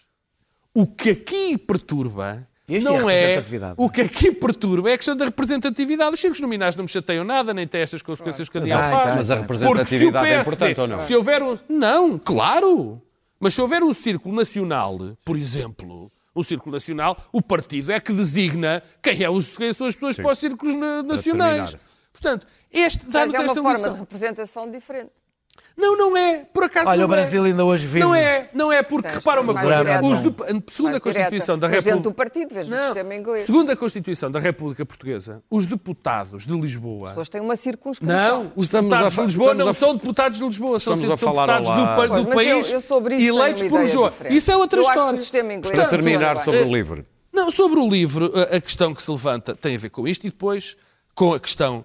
[0.74, 3.14] o que aqui perturba Este é a não é.
[3.14, 3.74] representatividade.
[3.76, 6.14] O que aqui perturba é a questão da representatividade.
[6.14, 8.90] Os círculos nominais não me chateiam nada, nem têm estas consequências que a faz.
[9.08, 10.98] tá, Mas a representatividade é PSD, importante ou não?
[10.98, 11.58] Se houver um...
[11.68, 13.00] Não, claro.
[13.38, 18.12] Mas se houver um círculo nacional, por exemplo, um círculo nacional, o partido é que
[18.12, 21.76] designa quem, é os, quem são as pessoas para os círculos na- nacionais.
[22.12, 23.92] Portanto, este dá-nos é uma esta forma lição.
[23.94, 25.10] de representação diferente.
[25.76, 26.44] Não, não é.
[26.52, 27.48] Por acaso Olha, não o Brasil é.
[27.48, 28.00] ainda hoje vive.
[28.00, 29.78] Não é, não é, porque Tens, repara uma coisa.
[29.78, 30.04] direta.
[30.06, 30.34] Os de,
[30.70, 31.58] segundo a Constituição direta.
[31.58, 32.00] da República.
[32.00, 33.40] do partido, do Não, sistema inglês.
[33.46, 37.04] Segundo a Constituição da República Portuguesa, os deputados de Lisboa.
[37.04, 38.16] As pessoas têm uma circunscrição.
[38.44, 41.68] Não, os Estamos deputados a de Lisboa não a- são deputados de Lisboa, são, deputados
[41.68, 44.10] do, do Pois, país eu- eu sobre isso eleitos por Lisboa.
[44.10, 44.36] diferente.
[44.36, 45.18] Isso é outra Eu acho que história.
[45.18, 47.06] o sistema inglês- Para Portanto, terminar Portanto, sobre o livro.
[47.32, 50.30] Não, sobre o livro, a questão que se levanta tem a ver com isto e
[50.30, 50.76] depois
[51.14, 51.84] com a questão,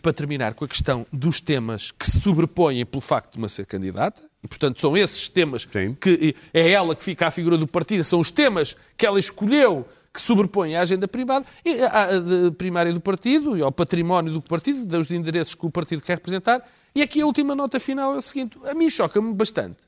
[0.00, 3.66] para terminar, com a questão dos temas que se sobrepõem pelo facto de uma ser
[3.66, 4.20] candidata.
[4.42, 5.94] E, portanto, são esses temas Sim.
[5.94, 9.18] que eh, é ela que fica à figura do partido, são os temas que ela
[9.18, 12.08] escolheu que sobrepõem à agenda privada, e, à,
[12.56, 16.68] primária do partido e ao património do partido, dos endereços que o partido quer representar.
[16.94, 19.78] E aqui a última nota final é o seguinte: a mim choca-me bastante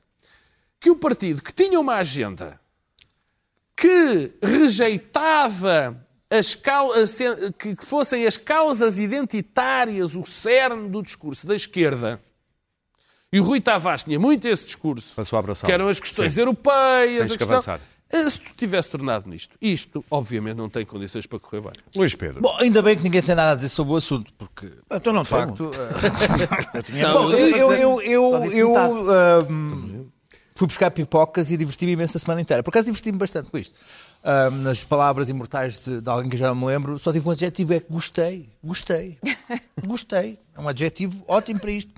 [0.80, 2.60] que o partido que tinha uma agenda
[3.76, 6.03] que rejeitava
[6.38, 6.54] as
[7.56, 12.20] que fossem as causas identitárias o cerne do discurso da esquerda.
[13.32, 15.14] E o Rui Tavares tinha muito esse discurso.
[15.16, 15.66] Passou a abraçar.
[15.66, 16.42] Que eram as questões Sim.
[16.42, 17.28] europeias.
[17.28, 17.56] Tens a que questão...
[17.56, 17.80] avançar.
[18.12, 21.72] Eh, Se tu tivesse tornado nisto, isto, obviamente, não tem condições para correr bem.
[21.96, 22.40] Luís Pedro.
[22.40, 25.22] Bom, ainda bem que ninguém tem nada a dizer sobre o assunto, porque Então não
[25.22, 25.68] de facto.
[27.12, 28.72] Bom, eu, eu, eu, disse eu,
[30.54, 32.62] fui buscar pipocas e diverti-me imenso a semana inteira.
[32.62, 33.76] Por acaso diverti-me bastante com isto.
[34.26, 37.32] Ahm, nas palavras imortais de, de alguém que já não me lembro, só tive um
[37.32, 38.48] adjetivo: é que gostei.
[38.64, 39.18] Gostei.
[39.84, 40.38] Gostei.
[40.56, 41.90] É um adjetivo ótimo para isto.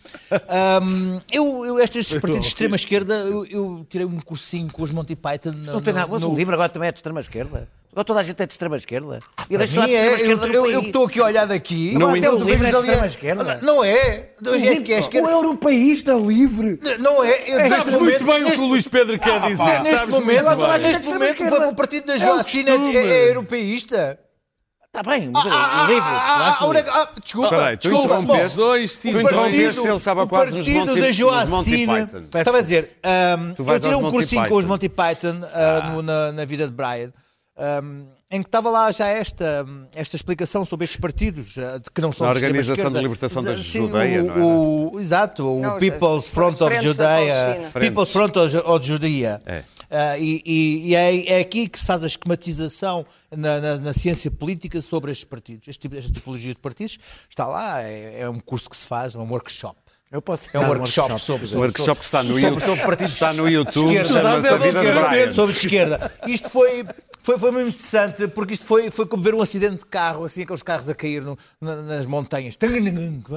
[0.48, 5.14] Ahm, eu, eu, estes partidos de extrema-esquerda, eu, eu tirei um cursinho com os Monty
[5.14, 5.52] Python.
[5.52, 6.06] no- Não tem nada.
[6.06, 7.68] no- Mas no- o livro agora também é de extrema-esquerda.
[7.96, 9.20] Agora toda a gente é de extrema-esquerda.
[9.48, 11.46] E Para deixa lá de é, eu extrema-esquerda no eu- eu estou aqui a olhar
[11.46, 11.94] daqui.
[11.94, 13.58] Não eu- até eu o livro é de extrema-esquerda.
[13.62, 14.28] Não é.
[14.44, 15.28] É que é esquerda.
[15.28, 16.78] O europeísta livre.
[17.00, 17.50] Não é.
[17.50, 19.82] Eu, neste Sabes momento, muito bem o neste- que o Luís Pedro quer dizer.
[19.82, 22.96] Neste momento, neste momento, o partido da costume.
[22.98, 24.18] é, é europeísta.
[24.84, 27.46] Está bem, mas Ah, o ah, ah, ah, Desculpa.
[27.48, 28.04] Espera aí, tu desculpa.
[28.18, 28.56] interrompeste.
[28.56, 29.86] Dois, Tu cinco, interrompeste, dois.
[29.88, 31.94] ele estava o quase nos partido Monty, da nos Joacina.
[32.06, 32.38] Python.
[32.38, 34.68] Estava a dizer, ahm, Tu eu tirei um cursinho com os Python.
[34.68, 37.10] Monty Python ah, no- na, na vida de Brian.
[37.56, 39.64] Ahm, em que estava lá já esta,
[39.94, 43.86] esta explicação sobre estes partidos de que não são extrema Organização de Libertação da Sim,
[43.86, 44.44] Judeia, o, não era?
[44.44, 47.70] o- Exato, o Não, People's Front of da Judea.
[47.72, 49.40] People's Front of, Judea.
[49.46, 49.62] É.
[49.88, 53.92] Ah, e e- e é, é aqui que se faz a esquematização na, na- na
[53.92, 55.68] ciência política sobre estes partidos.
[55.68, 56.98] Este tipo, esta tipologia de partidos
[57.30, 59.76] está lá, é, é um curso que se faz, é um workshop.
[60.10, 62.60] Eu posso É um dar workshop sobre, O sobre, workshop que está no, sobre, YouTube,
[62.78, 64.08] sobre está no YouTube, esquerda.
[64.08, 65.32] chama-se A Vida de Brian.
[65.32, 66.12] sobre de esquerda.
[66.28, 66.84] Isto foi,
[67.18, 70.42] foi, foi muito interessante, porque isto foi, foi como ver um acidente de carro, assim,
[70.42, 72.56] aqueles carros a cair no- na- nas montanhas.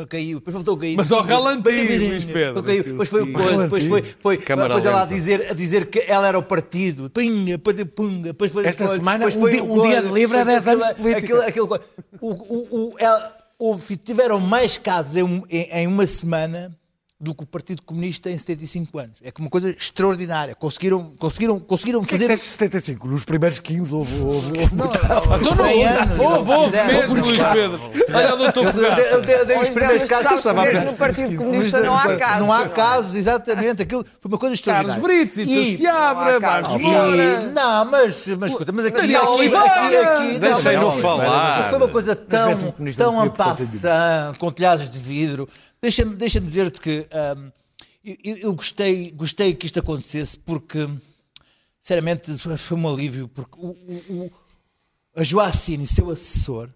[0.08, 0.95] Caiu, depois voltou a cair.
[0.95, 2.62] Mas ao ralantinho, Luís Pedro.
[2.62, 6.03] Caiu, depois foi o coisa, depois foi, foi depois ela a dizer, a dizer que
[6.08, 7.10] ela era o partido.
[7.10, 10.01] Pinga, depois punga, depois foi Esta depois- semana, depois um foi dia- o um dia
[10.03, 11.47] de livre é 10 anos de aquilo- política.
[11.47, 11.79] aquilo- aquilo-
[12.21, 16.76] o, o, o, ela- houve- tiveram mais casos em, em- em uma semana
[17.21, 19.17] do que o Partido Comunista em 75 anos.
[19.21, 20.55] É uma coisa extraordinária.
[20.55, 22.34] Conseguiram, conseguiram, conseguiram O que é que fazer.
[22.36, 23.08] disseste 75?
[23.10, 24.21] Nos primeiros 15 houve.
[24.21, 27.91] houve, houve Não, Então 100 não, anos, houve, não houve mesmo, Luís Pedro.
[28.15, 30.45] Olha o doutor Eu dei- os primeiros casos.
[30.45, 32.39] mesmo no Partido Comunista não há casos.
[32.39, 33.82] Não há não casos, exatamente.
[33.82, 35.03] Aquilo foi uma coisa Carlos extraordinária.
[35.03, 36.82] Brito, Zita E- Seabra, Não Marcos.
[36.82, 37.41] Moura.
[37.51, 41.60] Não, mas, mas escuta, mas aqui, aqui, não, Deixem-no falar.
[41.60, 45.49] Isso foi uma coisa tão, é tão não fazer passant, com telhados de vidro.
[45.81, 47.51] Deixa-me deixa dizer-te que hum,
[48.03, 50.89] eu, eu- gostei, gostei que isto acontecesse porque,
[51.81, 54.31] sinceramente, foi um alívio, porque o, o, o-
[55.15, 56.69] a Joacine e seu assessor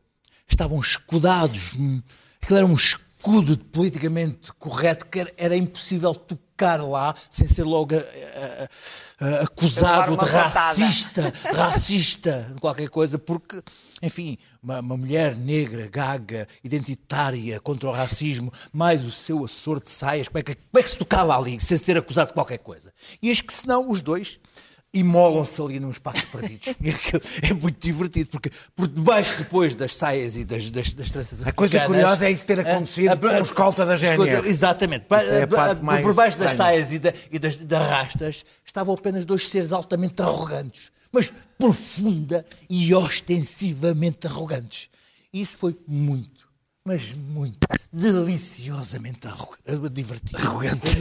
[0.47, 1.73] estavam escudados.
[1.73, 2.01] hum,
[2.41, 6.13] Aquilo era um escudo politicamente correto que era, era impossível
[6.63, 8.69] tocar lá sem ser logo ah, ah,
[9.19, 10.59] ah, acusado de uma patada.
[10.59, 13.61] racista, racista, qualquer coisa, porque,
[14.01, 19.89] enfim, uma, uma mulher negra, gaga, identitária contra o racismo, mais o seu assessor de
[19.89, 22.59] saias, como é, que, como é que se tocava ali sem ser acusado de qualquer
[22.59, 22.93] coisa?
[23.21, 24.39] E eis que senão os dois
[24.93, 26.75] imolam-se ali nos espaços perdidos.
[26.81, 31.09] E aquilo é muito divertido, porque por debaixo depois das saias e das, das, das
[31.09, 34.17] tranças A coisa curiosa é isso ter acontecido a- a- com o escolta da GNR.
[34.47, 35.05] Exatamente.
[35.33, 35.47] É a
[36.03, 40.21] por- baixo das saias e, da- e das, das rastas estavam apenas dois seres altamente
[40.21, 44.89] arrogantes, mas profunda e ostensivamente arrogantes.
[45.33, 46.42] Isso foi muito,
[46.85, 47.57] mas muito,
[47.93, 49.55] deliciosamente arro-
[49.89, 50.37] divertido.
[50.45, 50.97] Arrogante.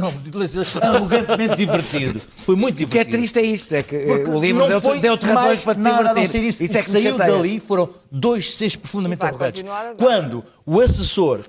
[0.00, 2.20] Não, delicioso, arrogantemente divertido.
[2.46, 3.16] Foi muito O que é divertido.
[3.16, 5.74] triste é isto, é que eh, Porque o livro não deu-te foi deu-te razões para
[5.74, 6.30] te nada a não divertir.
[6.40, 6.62] ser isso.
[6.62, 7.36] Isso é que que saiu chateia.
[7.36, 9.64] dali foram dois seres profundamente arrogantes.
[9.98, 11.40] Quando o assessor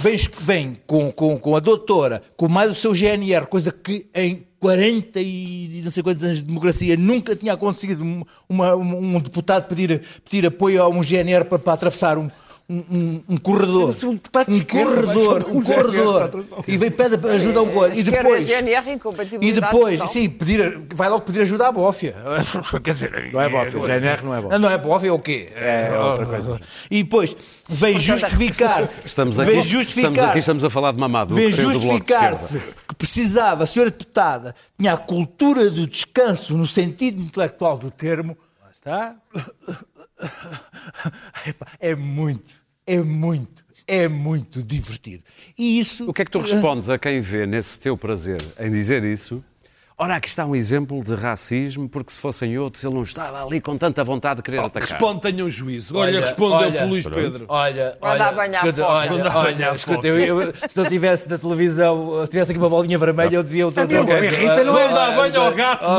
[0.00, 4.46] vem, vem com, com, com a doutora, com mais o seu GNR, coisa que em
[4.58, 9.20] 40 e não sei quantos anos de democracia nunca tinha acontecido um, uma- um- um
[9.20, 12.30] deputado pedir, pedir apoio a um GNR para, para atravessar um,
[12.68, 13.94] um, um- corredor.
[14.02, 14.08] Um
[14.48, 16.44] Um corredor, um corredor.
[16.66, 17.98] E vem pede ajuda a um coisa.
[17.98, 18.48] E depois.
[19.40, 22.14] E depois, sim, pedir, vai logo pedir ajuda à bófia.
[22.82, 24.56] Quer dizer, Não é bófia, o GNR não é bófia.
[24.56, 25.48] Ah, Não é bófia é o quê?
[25.54, 26.60] É outra coisa.
[26.90, 27.36] E depois
[27.68, 28.82] vem justificar.
[29.04, 30.30] Estamos aqui, vem estamos justificar.
[30.30, 34.96] aqui, estamos a falar de Mamadou, Vem justificar-se que precisava, a senhora deputada tinha a
[34.96, 38.36] cultura do descanso no sentido intelectual do termo.
[38.60, 39.16] Lá está.
[41.80, 45.22] É muito, é muito, é muito divertido.
[45.58, 46.08] E isso.
[46.08, 49.44] O que é que tu respondes a quem vê nesse teu prazer em dizer isso?
[49.98, 53.62] Ora, aqui está um exemplo de racismo, porque se fossem outros, ele não estava ali
[53.62, 54.82] com tanta vontade de querer atacar.
[54.86, 55.96] Responde, tenham juízo.
[55.96, 57.46] Olha, Olha, respondeu olha, Luís Pedro.
[57.48, 62.30] Olha, olha, à escuta, olha, olha, escuta, eu, eu- se não tivesse na televisão, se
[62.30, 65.40] tivesse aqui uma bolinha vermelha, eu devia o que me irrita não é dar banho
[65.40, 65.98] ao gato A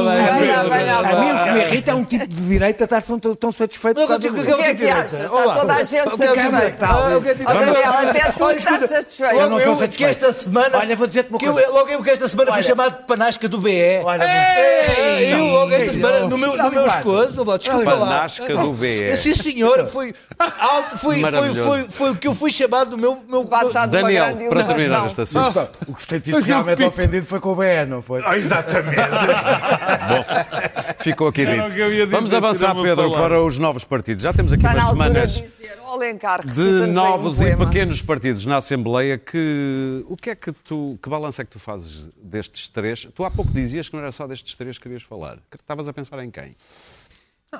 [1.19, 4.05] mim o que me irrita é um tipo de direita estar tão, tão satisfeito O
[4.05, 5.13] que é O que é que achas?
[5.21, 5.55] Está Olá.
[5.59, 6.85] toda a gente é satisfeita.
[6.85, 9.33] é Daniel, até tu Olha, estás satisfeito.
[9.33, 10.77] Logo Eu não eu, que esta semana.
[10.77, 11.69] Olha, vou dizer-te uma eu- coisa.
[11.71, 12.61] logo eu que esta semana Olha.
[12.61, 13.86] fui chamado de panasca do BE.
[14.03, 18.05] Olha, É, eu logo esta semana, no meu, no meus coisas, desculpa lá.
[18.07, 18.85] Panasca do.
[18.85, 22.97] É, Sim, senhora, foi alto, foi, foi, foi, foi o que eu fui chamado do
[22.97, 23.23] meu.
[23.27, 23.47] meu,
[23.89, 25.67] Daniel, grande para terminar este assunto.
[25.87, 28.21] O que sentiste realmente ofendido foi com o BE, não foi?
[28.37, 28.97] exatamente.
[30.99, 32.09] Ficou aqui dito.
[32.09, 34.23] Vamos avançar, Pedro, para os novos partidos.
[34.23, 35.43] Já temos aqui umas semanas
[35.87, 40.51] Alencar, de aí um novos e pequenos partidos na Assembleia que o que é que
[40.51, 43.07] tu que balanço é que tu fazes destes três?
[43.13, 45.37] Tu há pouco dizias que não era só destes três que querias falar.
[45.53, 46.55] Estavas a pensar em quem?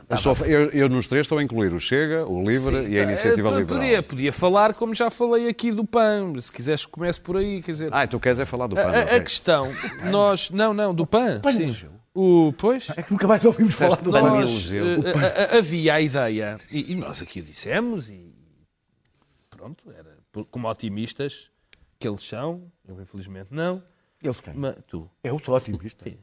[0.10, 3.04] Eu, só- eu- eu nos três estou a incluir o Chega, o Livre e a
[3.04, 3.80] Iniciativa Eh, Liberal.
[3.80, 6.34] Podia, podia falar, como já falei aqui do PAN.
[6.42, 7.62] Se quiseres, comece por aí.
[7.64, 9.22] Quer dizer, Ah, tu queres é falar do a, PAN, a- a ok.
[9.22, 9.72] questão,
[10.12, 10.50] nós.
[10.52, 11.42] Não, não, do PAN.
[11.54, 11.74] sim.
[12.20, 12.90] O, pois.
[12.98, 14.10] É que nunca mais ouvimos falar do.
[14.12, 14.86] Nós, Geu.
[14.86, 18.34] eh, a- a- havia a ideia, e, e nós aqui dissemos, e
[19.50, 20.18] pronto, era
[20.52, 21.50] como otimistas
[22.00, 23.84] que eles são, eu infelizmente não,
[24.24, 24.54] Eles quem?
[24.56, 26.04] mas tu, Eu sou otimista.
[26.10, 26.18] Sim.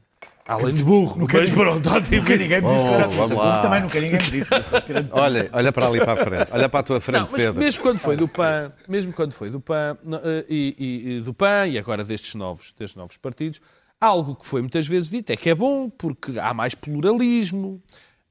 [0.47, 2.37] além de burro, mas pronto, Nunca otimista.
[2.37, 3.35] ninguém me disse que era Oh, otimista.
[3.35, 3.49] lá.
[3.51, 4.49] Burro Também nunca ninguém me disse.
[5.11, 6.49] Olha, olha para ali para a frente.
[6.53, 7.59] Olha para a tua frente, Não, mas Pedro.
[7.59, 11.33] mesmo quando foi do PAN, mesmo quando foi do PAN eh, e, e- e do
[11.33, 13.59] PAN e agora destes novos, destes novos partidos,
[14.05, 17.81] algo que foi muitas vezes dito é que é bom porque há mais pluralismo,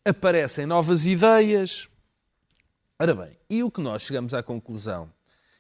[0.05, 1.89] aparecem novas ideias.
[2.99, 5.11] Ora bem, e o que nós chegamos à conclusão?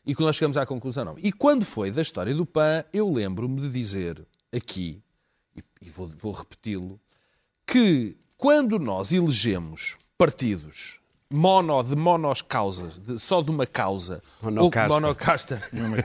[0.07, 1.17] E que nós chegamos à conclusão não.
[1.19, 4.25] E quando foi da história do PAN, eu lembro-me de dizer
[4.55, 5.03] aqui,
[5.81, 7.01] e, vou, vou repeti-lo,
[7.67, 11.01] que quando nós elegemos partidos
[11.31, 14.95] mono, de monos causas, de- só de uma causa, Monocasta.
[14.95, 15.63] ou monocasta,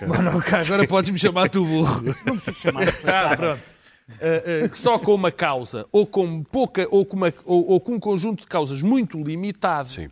[0.07, 2.03] monocasta, agora podes-me chamar tu burro.
[3.05, 3.61] ah, pronto.
[4.09, 7.93] Uh, uh, só com uma causa, ou com pouca, ou com, uma- ou- ou com
[7.93, 10.09] um conjunto de causas muito limitado, Sim.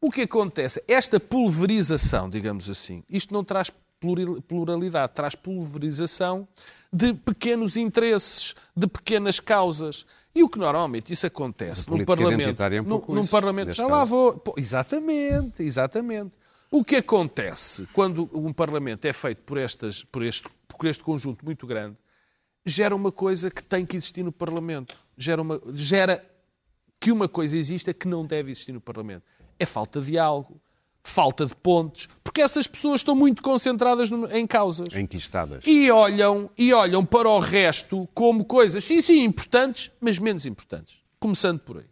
[0.00, 0.82] o que acontece?
[0.88, 3.70] Esta pulverização, digamos assim, isto não traz
[4.48, 6.46] pluralidade, traz pulverização
[6.92, 10.06] de pequenos interesses, de pequenas causas.
[10.34, 12.62] E o que normalmente isso acontece num Parlamento.
[12.62, 13.72] é um num- num isso, Parlamento.
[13.72, 14.10] Já lá caso.
[14.10, 14.32] vou.
[14.34, 16.32] Pô, exatamente, exatamente.
[16.70, 21.44] O que acontece quando um Parlamento é feito por, estas, por, este, por este conjunto
[21.44, 21.96] muito grande
[22.66, 24.96] gera uma coisa que tem que existir no Parlamento.
[25.16, 26.22] Gera, uma, gera
[26.98, 29.22] que uma coisa exista que não deve existir no Parlamento.
[29.58, 30.60] É falta de diálogo,
[31.02, 34.94] falta de pontos, porque essas pessoas estão muito concentradas em causas.
[34.94, 35.64] Enquistadas.
[35.66, 40.96] E olham, e olham para o resto como coisas, sim, sim, importantes, mas menos importantes.
[41.20, 41.86] Começando por aí.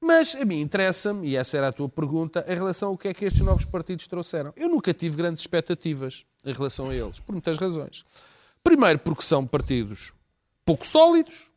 [0.00, 3.12] Mas a mim interessa-me, e essa era a tua pergunta, em relação ao que é
[3.12, 4.52] que estes novos partidos trouxeram.
[4.56, 8.04] Eu nunca tive grandes expectativas em relação a eles, por muitas razões.
[8.62, 10.12] Primeiro, porque são partidos
[10.64, 11.50] pouco sólidos,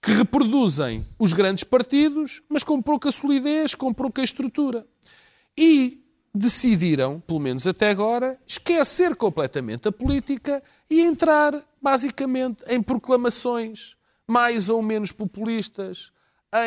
[0.00, 4.86] que reproduzem os grandes partidos, mas com pouca solidez, com pouca estrutura.
[5.56, 13.96] E decidiram, pelo menos até agora, esquecer completamente a política e entrar, basicamente, em proclamações
[14.26, 16.12] mais ou menos populistas,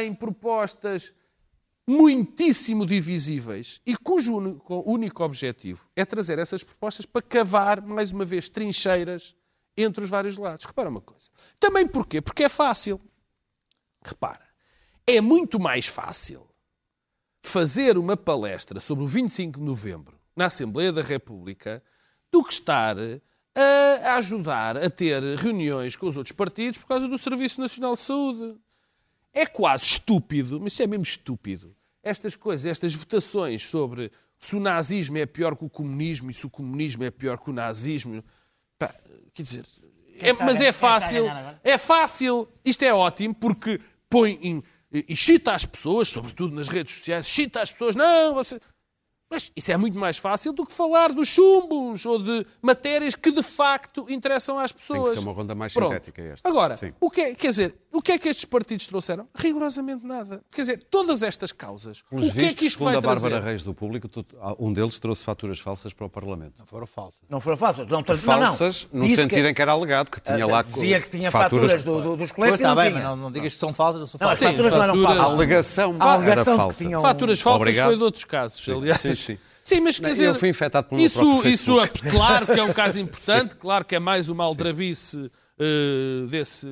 [0.02, 1.14] em propostas
[1.88, 4.36] muitíssimo divisíveis e cujo
[4.86, 9.36] único, objetivo é trazer essas propostas para cavar, mais uma vez, trincheiras
[9.78, 10.66] entre os vários lados.
[10.66, 11.30] Repara uma coisa.
[11.60, 12.20] Também porquê?
[12.22, 13.00] Porque é fácil.
[14.04, 14.48] Repara,
[15.06, 16.48] é muito mais fácil
[17.44, 21.84] fazer uma palestra sobre o 25 de novembro na Assembleia da República
[22.32, 22.98] do que estar
[24.04, 28.02] a ajudar a ter reuniões com os outros partidos por causa do Serviço Nacional de
[28.02, 28.60] Saúde.
[29.34, 34.60] É quase estúpido, mas isso é mesmo estúpido, estas coisas, estas votações sobre se o
[34.60, 38.24] nazismo é pior que o comunismo e se o comunismo é pior que o nazismo.
[38.78, 38.94] Pá,
[39.34, 39.66] quer dizer,
[40.20, 41.26] é- mas é fácil,
[41.64, 46.94] é fácil, isto é ótimo porque põe em, e chita as pessoas, sobretudo nas redes
[46.96, 48.60] sociais, chita as pessoas, não, você.
[49.30, 53.30] Mas isso é muito mais fácil do que falar dos chumbos ou de matérias que
[53.30, 55.12] de facto interessam às pessoas.
[55.14, 55.90] ser uma ronda mais Pronto.
[55.90, 56.48] sintética esta.
[56.48, 56.94] Agora, Sim.
[57.00, 59.28] o que é, quer dizer, o que é que estes partidos trouxeram?
[59.36, 60.42] Rigorosamente nada.
[60.50, 63.02] Quer dizer, todas estas causas, Pelos o que é vistos, que isto segundo vai a
[63.02, 63.46] Bárbara trazer?
[63.46, 64.26] Reis do Público, tu-
[64.60, 66.54] um deles trouxe faturas falsas para o Parlamento.
[66.60, 67.22] Não foram falsas.
[67.30, 67.86] Não foram falsas.
[67.88, 68.18] Não, não, não.
[68.18, 71.30] Falsas, no sentido que- em que era alegado que tinha Ah, lá Dizia que tinha
[71.32, 71.72] faturas.
[71.74, 73.02] faturas, do- do- dos colegas está não bem, tinha.
[73.02, 74.52] mas não, não digas que são falsas, não são Não, as falsas.
[74.52, 75.36] Sim, faturas não eram faturas- A falsas.
[75.36, 77.02] alegação A era alegação que falsa.
[77.02, 77.88] Faturas falsas Obrigado.
[77.88, 79.02] foi de outros casos, aliás.
[79.02, 79.38] Sim, sim.
[79.64, 82.46] Sim, mas quer Não, dizer, eu fui infectado pelo meu isso, próprio isso é claro
[82.46, 86.68] que é um caso importante, claro que é mais uma aldrabice eh, desse,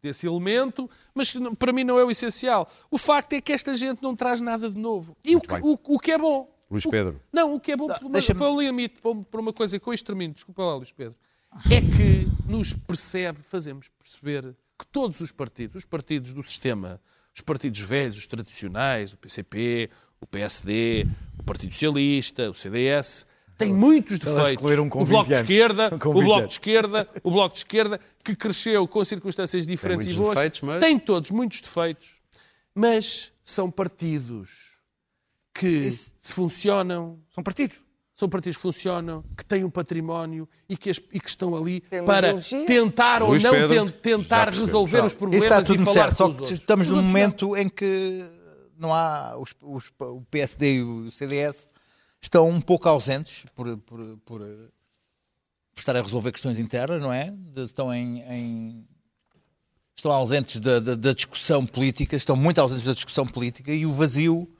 [0.00, 2.70] desse elemento, mas que não- para mim não é o essencial.
[2.90, 5.16] O facto é que esta gente não traz nada de novo.
[5.24, 6.48] E o, o, o que é bom.
[6.70, 7.20] Luís o- Pedro.
[7.32, 9.84] não, o que é bom uma, deixa-me- para um limite, para para uma coisa que
[9.84, 11.16] com isto termino, desculpa lá, Luís Pedro,
[11.68, 17.00] é que nos percebe, fazemos perceber que todos os partidos, os partidos do sistema,
[17.34, 19.90] os partidos velhos, os tradicionais, o PCP,
[20.20, 21.06] o PSD,
[21.38, 24.62] o Partido Socialista, o CDS, têm muitos defeitos.
[24.62, 25.90] um o Bloco 20 de Esquerda.
[25.98, 30.06] Com o 20 Bloco de Esquerda, o Bloco de Esquerda, que cresceu com circunstâncias diferentes
[30.06, 32.08] e boas, defeitos, mas- tem todos muitos defeitos,
[32.74, 34.70] mas são partidos
[35.54, 37.78] que se funcionam São partidos.
[38.14, 41.80] são partidos que funcionam, que têm um património e que, as- e que estão ali
[41.80, 42.66] Tem para ideologia.
[42.66, 46.10] tentar Luís ou não Pedro, tentar resolver os Isso problemas está e tudo falar certo,
[46.10, 46.60] com só os que outros.
[46.60, 47.20] estamos Os num outros não.
[47.20, 48.24] momento em que
[48.80, 51.68] não há os, os- o PSD e o CDS
[52.20, 54.40] estão um pouco ausentes por, por, por,
[55.74, 57.30] por estar a resolver questões internas, não é?
[57.30, 58.88] De- estão em, em-
[59.96, 63.92] estão ausentes da, da- da discussão política, estão muito ausentes da discussão política e o
[63.92, 64.50] vazio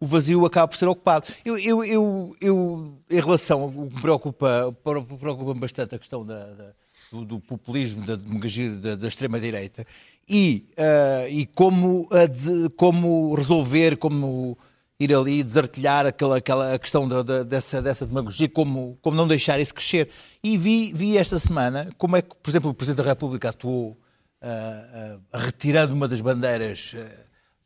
[0.00, 1.26] o vazio acaba por ser ocupado.
[1.44, 6.52] Eu, eu, eu, eu em relação ao que me preocupa, preocupa bastante a questão da-
[6.52, 6.72] da-
[7.10, 9.86] do, do populismo, da demagogia da, da extrema-direita
[10.28, 14.56] e, ah, e como, de- como resolver, como
[14.98, 19.58] ir ali desartilhar aquela, aquela questão da, da- dessa, dessa demagogia, como, como não deixar
[19.60, 20.08] isso crescer.
[20.42, 23.96] E vi, vi esta semana como é que, por exemplo, o Presidente da República atuou
[24.40, 26.94] ah, ah, retirando uma das bandeiras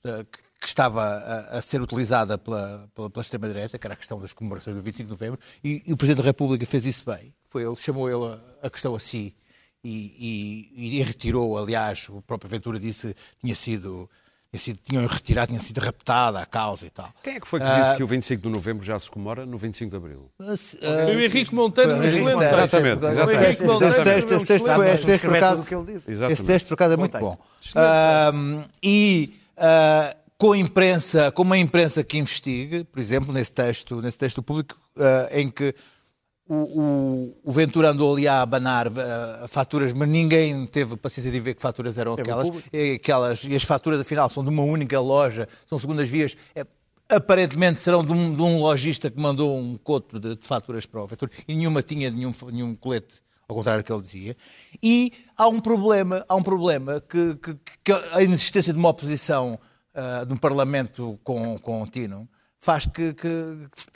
[0.03, 4.21] que que estava a, a ser utilizada pela, pela, pela extrema-direita, que era a questão
[4.21, 7.33] das comemorações do 25 de novembro, e, e o Presidente da República fez isso bem.
[7.45, 8.25] Foi ele, chamou ele
[8.63, 9.37] a, a questão a si
[9.85, 14.09] e, e- e retirou, aliás, o próprio Ventura disse que tinha sido,
[14.51, 17.09] tinha sido tinham retirado, tinha sido raptada a causa e tal.
[17.23, 19.45] Quem é que foi que Ah, disse que o 25 de novembro já se comemora
[19.47, 20.31] no 25 de abril?
[20.39, 22.55] Foi o ah, Henrique Monteiro foi no o Henrique excelente Monteiro.
[22.57, 22.77] texto.
[22.77, 23.51] Exatamente, exatamente.
[24.35, 25.69] esse- texto- foi- esse texto, por acaso.
[26.31, 27.39] Esse texto, por acaso, é muito bom.
[28.83, 34.19] E ah, com a imprensa, com uma imprensa que investigue, por exemplo, nesse texto, nesse
[34.19, 35.75] texto público, ah, em que
[36.49, 41.55] o, o- Ventura andou ali a abanar ah, faturas, mas ninguém teve paciência de ver
[41.55, 42.49] que faturas eram aquelas.
[42.73, 43.45] E, aquelas.
[43.45, 46.37] e as faturas, afinal, são de uma única loja, são segundas vias.
[46.55, 46.65] É,
[47.09, 51.03] aparentemente serão de um, de um lojista que mandou um coto de, de faturas para
[51.03, 54.37] o vetor e nenhuma tinha nenhum, nenhum colete, ao contrário do que ele dizia.
[54.83, 59.59] E há um problema, há um problema que, que, que a inexistência de uma oposição
[59.95, 62.29] uh, de um Parlamento com, com o Tino
[62.61, 63.31] faz que, que,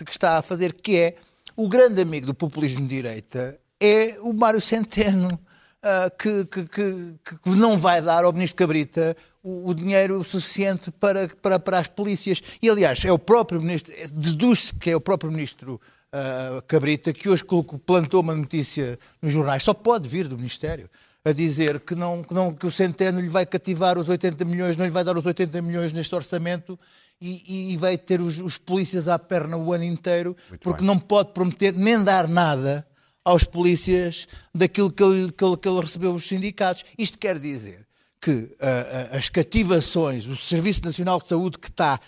[0.04, 1.16] que está a fazer, que é
[1.56, 5.38] o grande amigo do populismo de direita é o Mário Centeno.
[5.84, 10.92] Uh, que, que, que, que, não vai dar ao Ministro Cabrita o, o dinheiro suficiente
[10.92, 12.40] para, para, para as polícias.
[12.62, 15.80] E, aliás, é o próprio Ministro, deduz-se que é o próprio Ministro
[16.12, 17.44] uh, Cabrita que hoje
[17.84, 20.88] plantou uma notícia nos jornais, só pode vir do Ministério,
[21.24, 24.76] a dizer que, não, que, não, que o Centeno lhe vai cativar os 80 milhões,
[24.76, 26.78] não lhe vai dar os 80 milhões neste orçamento
[27.22, 30.86] e, e vai ter os, os, polícias à perna o ano inteiro, Muito porque bem.
[30.88, 32.86] não pode prometer nem dar nada
[33.24, 36.84] aos polícias daquilo que ele, que ele, que ele recebeu dos sindicatos.
[36.98, 37.86] Isto quer dizer
[38.20, 42.00] que uh, as cativações, o Serviço Nacional de Saúde que está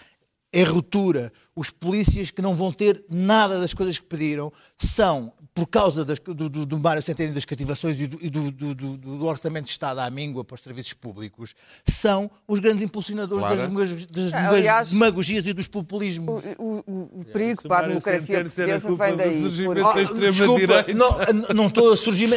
[0.52, 5.68] em ruptura, os polícias que não vão ter nada das coisas que pediram, são por
[5.68, 9.24] causa das, do, do, do Mário Centeno das cativações e, do, e do, do, do,
[9.24, 11.54] Orçamento de Estado à míngua para os serviços públicos,
[11.86, 13.72] são os grandes impulsionadores claro.
[13.72, 16.42] das, das, das Aliás, demagogias e dos populismos.
[16.58, 19.64] O, o, o perigo para a democracia portuguesa vem daí.
[19.64, 19.78] Por...
[19.78, 22.28] Oh, desculpa, não, não estou a surgir...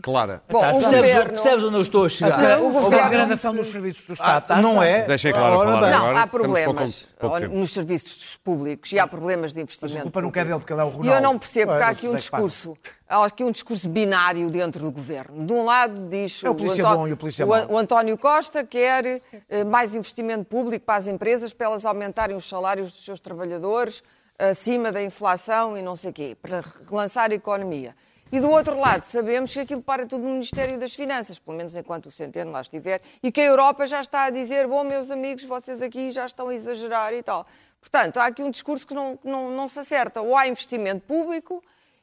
[0.00, 0.40] Clara.
[0.48, 1.30] Bom, o percebes, governo...
[1.32, 2.60] percebes onde eu estou a chegar?
[2.60, 2.98] O governo...
[2.98, 4.44] A degradação dos serviços do Estado.
[4.48, 5.04] Ah, não é?
[5.04, 6.20] Deixem Clara falar Não, agora.
[6.20, 9.94] há problemas pouco, pouco nos serviços públicos e há problemas de investimento.
[9.94, 11.08] Mas a culpa não quer dele, porque ele é o Ronaldo.
[11.08, 12.78] E eu não percebo que há aqui um discurso,
[13.08, 15.44] há aqui um discurso binário dentro do governo.
[15.44, 18.62] De um lado diz é o, o, bom e o, polícia o, o António Costa
[18.62, 23.18] quer eh, mais investimento público para as empresas, para elas aumentarem os salários dos seus
[23.18, 24.04] trabalhadores
[24.38, 27.94] acima da inflação e não sei o quê, para relançar a economia.
[28.32, 31.74] E do outro lado, sabemos que aquilo para tudo no Ministério das Finanças, pelo menos
[31.74, 35.10] enquanto o Centeno lá estiver, e que a Europa já está a dizer: bom, meus
[35.10, 37.46] amigos, vocês aqui já estão a exagerar e tal.
[37.80, 40.20] Portanto, há aqui um discurso que não, não, não se acerta.
[40.20, 41.62] Ou há investimento público,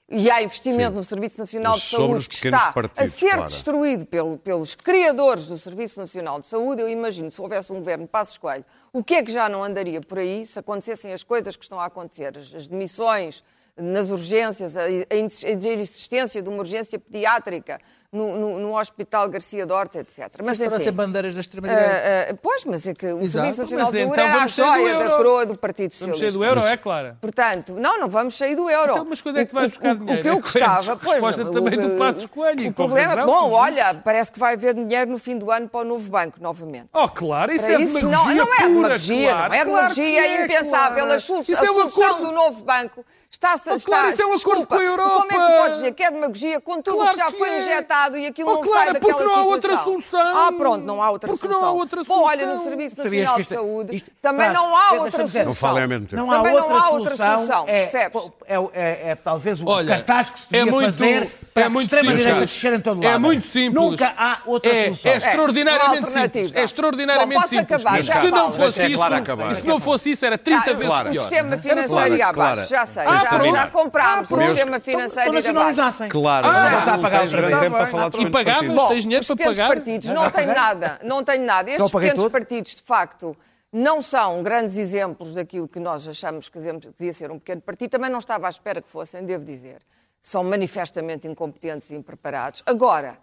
[0.10, 0.96] e há investimento Sim.
[0.96, 3.44] no Serviço Nacional de Saúde que está partidos, a ser claro.
[3.46, 6.82] destruído pelo, pelos criadores do Serviço Nacional de Saúde.
[6.82, 8.64] Eu imagino, se houvesse um governo Passos Coelho,
[8.94, 11.78] o que é que já não andaria por aí se acontecessem as coisas que estão
[11.78, 13.44] a acontecer, as, as demissões
[13.78, 17.80] nas urgências, a, existência de uma urgência pediátrica
[18.12, 20.20] no, no, no Hospital Garcia Dorta, etc.
[20.44, 21.92] Mas, mas enfim, ser bandeiras da extrema-direita.
[21.92, 23.32] Uh, uh, pois, mas é que o Exato.
[23.32, 26.26] Serviço Nacional de Saúde então era a joia da coroa do Partido Socialista.
[26.26, 27.18] Vamos sair do euro, é claro.
[27.20, 28.92] Portanto, não, não vamos sair do euro.
[28.94, 30.20] Então, mas quando é que tu vais buscar o, dinheiro?
[30.20, 30.74] O que eu gostava...
[30.74, 32.70] A resposta pois, também o, do Passos Coelho.
[32.70, 33.14] O problema...
[33.14, 36.10] Razão, bom, olha, parece que vai haver dinheiro no fim do ano para o novo
[36.10, 36.88] banco, novamente.
[36.94, 40.22] Oh, claro, isso Para é isso, demagogia Não, não é demagogia, claro, não é demagogia,
[40.22, 41.12] é, impensável.
[41.12, 43.70] A, solução do novo banco Está-se.
[43.70, 45.28] Oh, claro, isso é um acordo com a Europa.
[45.28, 47.50] Como é que tu podes dizer que é demagogia com tudo claro que já foi
[47.50, 47.60] é.
[47.98, 50.38] Injetado e aquilo oh, não claro, sai daquela porque não há outra solução.
[50.38, 51.62] Ah, pronto, não há outra porque solução.
[51.62, 52.24] Não há outra solução.
[52.24, 55.46] Bom, olha, no Serviço Nacional de Saúde isto, também não há outra solução.
[55.46, 56.22] Não falem ao mesmo tempo.
[56.22, 58.32] Não há também outra não há solução, outra solução, é, percebes?
[58.46, 61.70] É, é, é, talvez o olha, cartaz que se devia é muito, fazer para é
[61.70, 63.14] muito a extrema-direita descer em todo lado.
[63.14, 63.74] É muito simples.
[63.74, 65.12] Nunca há outra é, solução.
[65.12, 66.54] É extraordinariamente simples.
[66.54, 67.86] É extraordinariamente Bom, simples.
[67.86, 71.08] Acabar, se não fosse isso, se não fosse isso, era 30 vezes pior.
[71.08, 73.04] O sistema financeiro ia abaixo, já sei.
[73.04, 76.08] Já comprámos o sistema financeiro ir abaixo.
[76.10, 76.48] Claro.
[76.48, 77.87] Ah, está a pagar outra vez.
[78.20, 78.88] E pagavas?
[78.88, 79.52] Tens dinheiro para pagar?
[79.52, 81.00] Os partidos não têm nada.
[81.04, 81.72] Não têm nada.
[81.72, 83.36] Estes pequenos partidos, de facto
[83.72, 87.92] não são grandes exemplos daquilo que nós achamos que devia ser um pequeno partido.
[87.92, 89.80] Também não estava à espera que fossem, devo dizer
[90.28, 92.62] são manifestamente incompetentes e impreparados.
[92.66, 93.18] Agora,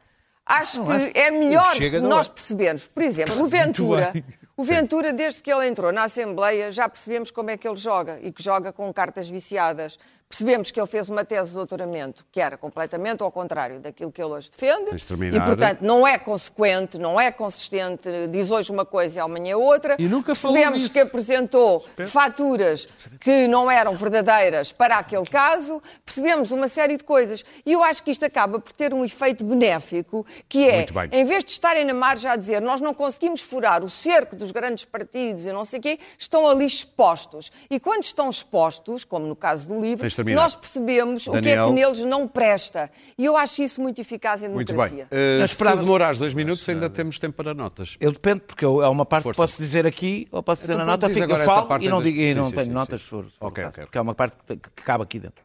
[0.47, 4.13] acho não, que acho é melhor nós percebermos, por exemplo, o Ventura,
[4.57, 8.21] o Ventura, desde que ele entrou na Assembleia, já percebemos como é que ele joga
[8.23, 9.99] e que joga com cartas viciadas.
[10.29, 14.21] Percebemos que ele fez uma tese de doutoramento que era completamente ao contrário daquilo que
[14.21, 14.91] ele hoje defende.
[15.33, 19.97] E, portanto, não é consequente, não é consistente, diz hoje uma coisa e amanhã outra.
[19.99, 22.89] E nunca Percebemos que apresentou faturas
[23.21, 25.81] que não eram verdadeiras para aquele caso.
[26.05, 27.45] Percebemos uma série de coisas.
[27.65, 31.45] E eu acho que isto acaba por ter um efeito benéfico, que é, em vez
[31.45, 35.47] de estarem na margem a dizer nós não conseguimos furar o cerco dos grandes partidos
[35.47, 37.51] e não sei o quê, estão ali expostos.
[37.71, 41.41] E quando estão expostos, como no caso do livro, nós percebemos Daniel.
[41.41, 42.91] o que é que neles não presta.
[43.17, 45.09] E eu acho isso muito eficaz em democracia.
[45.11, 45.45] Muito bem.
[45.45, 47.97] Uh, se demorar dois minutos, ainda temos tempo para notas.
[47.99, 49.41] Eu dependo, porque eu, é uma parte Força.
[49.41, 51.09] que posso dizer aqui ou posso dizer então, na nota.
[51.09, 53.09] Fico, eu falo e não, digo, e não sim, tenho sim, notas sim.
[53.09, 53.85] sobre, sobre okay, okay.
[53.85, 55.43] porque é uma parte que, que cabe aqui dentro.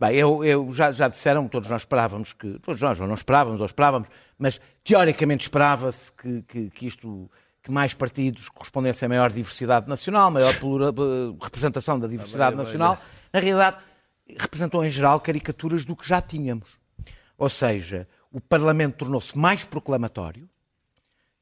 [0.00, 2.58] Bem, eu, eu já, já, disseram, todos nós esperávamos que.
[2.60, 7.30] Todos nós, ou não esperávamos, ou esperávamos, mas teoricamente esperava-se que, que, que, isto.
[7.62, 10.54] Que mais partidos correspondessem a maior diversidade nacional, maior
[11.42, 12.98] representação da diversidade nacional.
[13.32, 13.78] Na realidade,
[14.38, 16.68] representou em geral caricaturas do que já tínhamos.
[17.36, 20.48] Ou seja, o Parlamento tornou-se mais proclamatório,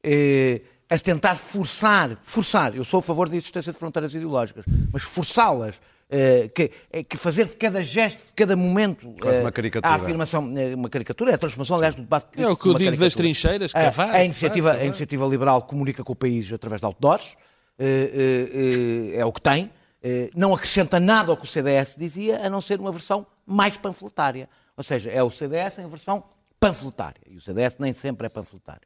[0.02, 5.02] eh, a tentar forçar, forçar, eu sou a favor da existência de fronteiras ideológicas, mas
[5.02, 5.80] forçá-las,
[6.11, 9.92] eh, que, é que fazer de cada gesto, de cada momento, Quase eh, uma caricatura.
[9.92, 12.48] a afirmação, eh, uma caricatura, é a transformação, aliás, do debate político.
[12.48, 13.22] É o que eu digo das caricatura.
[13.24, 14.82] trincheiras, A- cavar, a, iniciativa, cavar.
[14.82, 17.36] a iniciativa liberal comunica com o país através de outdoors,
[17.78, 19.70] eh, eh, eh, é o que tem,
[20.02, 23.76] eh, não acrescenta nada ao que o CDS dizia, a não ser uma versão mais
[23.76, 24.48] panfletária.
[24.76, 26.22] Ou seja, é o CDS em versão
[26.59, 27.20] panfletária.
[27.28, 28.82] E o CDS nem sempre é panfletário.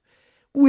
[0.55, 0.67] O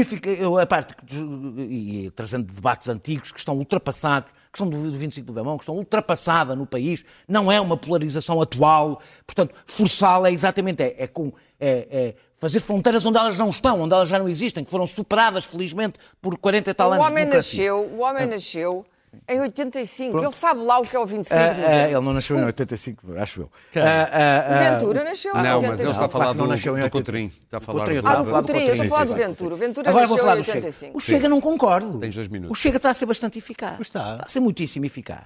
[0.59, 5.27] a parte que, e trazendo debates antigos que estão ultrapassados, que são do 25 de
[5.33, 9.01] Novembro, que estão ultrapassada no país, não é uma polarização atual.
[9.27, 13.81] Portanto, forçá-la é exatamente é, é com é- é fazer fronteiras onde elas não estão,
[13.81, 17.05] onde elas já não existem, que foram superadas, felizmente, por 40 e tal O anos
[17.05, 17.71] de homem democracia.
[17.71, 18.85] nasceu, o homem nasceu
[19.27, 20.17] em 85.
[20.19, 21.87] Ele sabe lá o que é o 25 Ah, de ah, novembro.
[21.97, 23.51] ele não nasceu em 85, acho eu.
[23.75, 25.81] Ah, O Ventura nasceu em Não, mas 85.
[25.81, 26.91] ele está a falar não do, nasceu em do 80.
[26.91, 27.31] Coutrinho.
[27.43, 29.15] Está a falar do, Ah, do Coutrinho, eu estou a falar do.
[29.15, 29.53] Ventura.
[29.53, 30.57] O Ventura Agora vou nasceu falar em do Chega.
[30.57, 30.97] 85.
[30.97, 31.99] O Chega não concordo.
[31.99, 32.57] Tens dois minutos.
[32.57, 33.75] O Chega está a ser bastante eficaz.
[33.75, 34.15] Pois está.
[34.23, 35.25] a ser muitíssimo eficaz.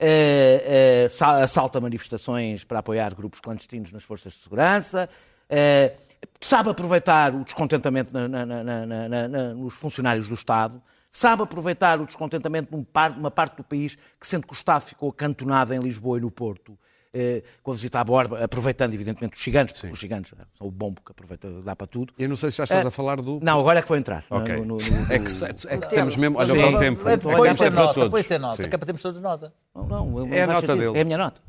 [0.00, 5.08] Eh, sa- assalta manifestações para apoiar grupos clandestinos nas forças de segurança.
[5.50, 5.94] eh,
[6.40, 10.80] sabe aproveitar o descontentamento na- na- na- na- na- na- na- nos funcionários do Estado.
[11.10, 15.08] Sabe aproveitar o descontentamento par- numa parte do país que sente que o Estado ficou
[15.10, 16.78] acantonado em Lisboa e no Porto.
[17.14, 20.70] eh, com a visita à Borba, aproveitando, evidentemente, os gigantes, porque os gigantes são o
[20.70, 22.12] bombo que aproveita, dá para tudo.
[22.18, 23.40] Eu não sei se já estás a falar do...
[23.42, 24.22] Não, agora é que vou entrar.
[24.28, 24.56] Ok.
[24.56, 26.36] No- no- no- É que, é que temos mesmo...
[26.38, 26.74] Olha, Sim.
[26.74, 27.08] o tempo.
[27.08, 28.10] É, É ser tempo para nota, todos.
[28.10, 28.68] põe ser nota, Sim.
[28.68, 29.54] que é para termos todos nota.
[29.74, 30.78] Não, não, É a nota sentido.
[30.84, 30.98] dele.
[30.98, 31.40] É a minha nota.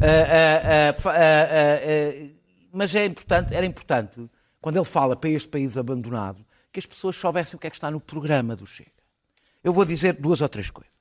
[0.00, 2.30] Ah, ah, ah,
[2.72, 7.16] mas é importante, era importante, quando ele fala para este país abandonado, que as pessoas
[7.16, 8.92] soubessem o que é que está no programa do Chega.
[9.62, 10.94] Eu vou dizer duas ou três coisas.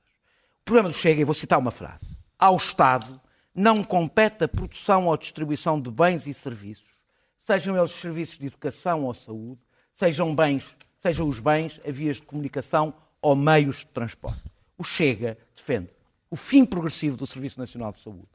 [0.62, 2.18] O programa do Chega, e vou citar uma frase.
[2.38, 3.20] Ao Estado
[3.56, 6.86] não compete a produção ou distribuição de bens e serviços,
[7.40, 9.60] sejam eles serviços de educação ou saúde,
[9.94, 14.44] sejam bens, sejam os bens a vias de comunicação ou meios de transporte.
[14.78, 15.90] O Chega defende
[16.30, 18.28] o fim progressivo do Serviço Nacional de Saúde,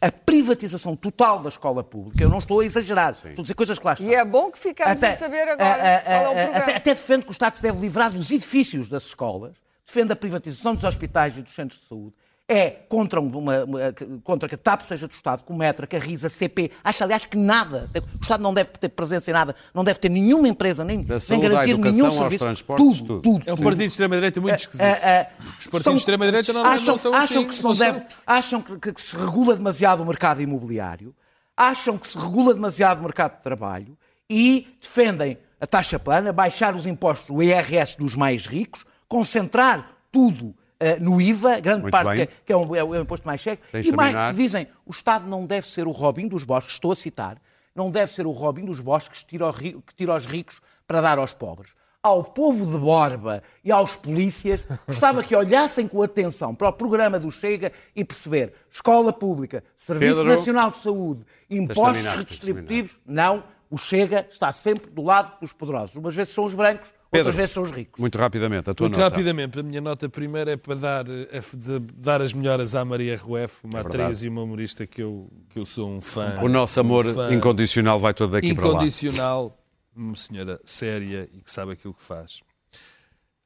[0.00, 2.22] a privatização total da escola pública.
[2.22, 3.98] Eu não estou a exagerar, estou a dizer coisas claras.
[3.98, 6.58] E é bom que ficamos a saber agora a- a- qual é o a- programa.
[6.58, 9.56] até, até defende que o Estado se deve livrar dos edifícios das escolas,
[9.88, 12.12] defende a privatização dos hospitais e dos centros de saúde,
[12.50, 13.78] é contra, uma, uma-
[14.24, 17.04] contra que a TAP seja do Estado, o Metra, que a RISA, a CP, acha
[17.04, 20.48] aliás que nada, o Estado não deve ter presença em nada, não deve ter nenhuma
[20.48, 22.64] empresa, nem, Da nem saúde garantir nenhum serviço.
[22.64, 23.20] tudo, tudo.
[23.20, 23.42] tudo.
[23.46, 24.82] É um partido de extrema-direita muito esquisito.
[24.82, 27.70] Ah, ah, Os partidos de extrema-direita não- não acham, são acham assim, que se não
[27.70, 27.92] não são.
[27.92, 31.14] deve, acham que, que se regula demasiado o mercado imobiliário,
[31.54, 33.96] acham que se regula demasiado o mercado de trabalho
[34.30, 40.54] e defendem a taxa plana, baixar os impostos, o IRS dos mais ricos, concentrar tudo
[40.78, 43.50] eh, no IVA, grande Muito parte que, que é, o, é o imposto mais de
[43.50, 43.56] e
[43.92, 44.34] mais terminar.
[44.34, 47.40] dizem o Estado não deve ser o Robin dos bosques, estou a citar,
[47.74, 51.18] não deve ser o Robin dos bosques que tira, que tira aos ricos para dar
[51.18, 51.74] aos pobres.
[52.00, 57.18] Ao povo de Borba e aos polícias, gostava que olhassem com atenção para o programa
[57.18, 62.96] do Chega e perceber escola pública, Serviço Pedro, Nacional de Saúde, impostos redistributivos.
[63.04, 65.96] Não, o Chega está sempre do lado dos poderosos.
[65.96, 67.98] Umas vezes são os brancos, Pedro, outras vezes são os ricos.
[67.98, 69.10] Muito rapidamente, a tua Muito nota.
[69.10, 73.64] rapidamente, a minha nota primeira é para dar, de dar as melhoras à Maria Rueff,
[73.64, 74.02] uma verdade.
[74.02, 76.38] atriz e uma humorista que eu, que eu sou um fã.
[76.42, 78.70] O nosso amor um incondicional vai todo daqui para lá.
[78.74, 79.58] incondicional,
[79.96, 82.40] uma senhora séria e que sabe aquilo que faz.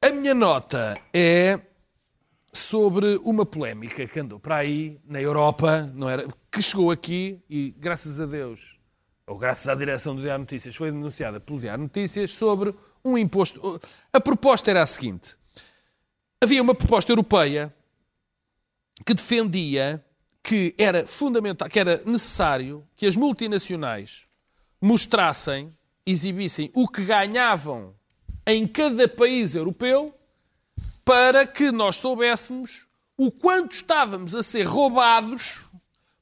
[0.04, 1.60] A minha nota é
[2.52, 7.70] sobre uma polémica que andou para aí na Europa, não era, que chegou aqui e
[7.78, 8.76] graças a Deus,
[9.26, 13.80] ou graças à direção do Diário Notícias, foi denunciada pelo Diário Notícias sobre um imposto.
[14.12, 15.36] A proposta era a seguinte:
[16.40, 17.74] havia uma proposta europeia
[19.04, 20.04] que defendia
[20.42, 24.26] que era fundamental, que era necessário que as multinacionais
[24.80, 25.72] mostrassem,
[26.04, 27.94] exibissem o que ganhavam
[28.44, 30.12] em cada país europeu
[31.04, 32.86] para que nós soubéssemos
[33.16, 35.64] o quanto estávamos a ser roubados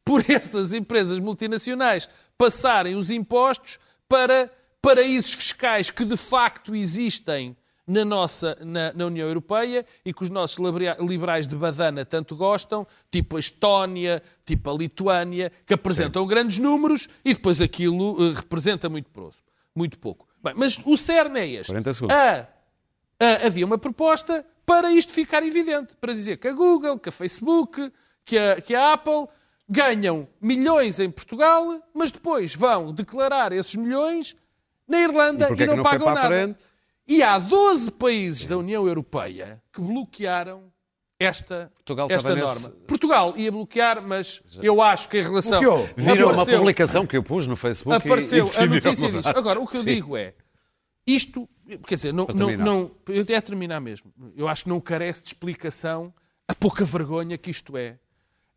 [0.04, 3.78] por essas empresas multinacionais passarem os impostos
[4.08, 4.52] para
[4.82, 7.56] paraísos fiscais que de facto existem
[7.86, 10.58] na nossa na, na União Europeia e que os nossos
[11.00, 17.08] liberais de badana tanto gostam, tipo a Estónia, tipo a Lituânia, que apresentam grandes números
[17.24, 20.28] e depois aquilo eh, representa muito, próximo, muito pouco.
[20.42, 21.66] Bem, mas o cerne é este.
[21.72, 22.16] 40 segundos.
[22.16, 22.46] A-
[23.18, 27.12] a- havia uma proposta para isto ficar evidente, para dizer que a Google, que a
[27.12, 27.92] Facebook,
[28.24, 29.26] que a, que a Apple
[29.68, 34.36] ganham milhões em Portugal, mas depois vão declarar esses milhões
[34.90, 36.28] na Irlanda E e que não, não pagam a nada.
[36.28, 36.64] frente?
[37.08, 40.70] E há 12 países da União Europeia que bloquearam
[41.18, 42.54] esta, Portugal esta norma.
[42.54, 45.60] nesse- Portugal ia bloquear, mas eu acho que em relação.
[45.60, 45.88] Bloqueou.
[45.96, 49.26] Viram uma publicação que eu pus no Facebook e- apareceu e a decidiram notícia diz.
[49.26, 49.86] Agora, o que eu Sim.
[49.86, 50.34] digo é,
[51.06, 51.48] Isto,
[51.86, 54.12] quer dizer, não, não, não, eu até a terminar mesmo.
[54.36, 56.12] Eu acho que não carece de explicação
[56.46, 57.98] a pouca vergonha que isto é.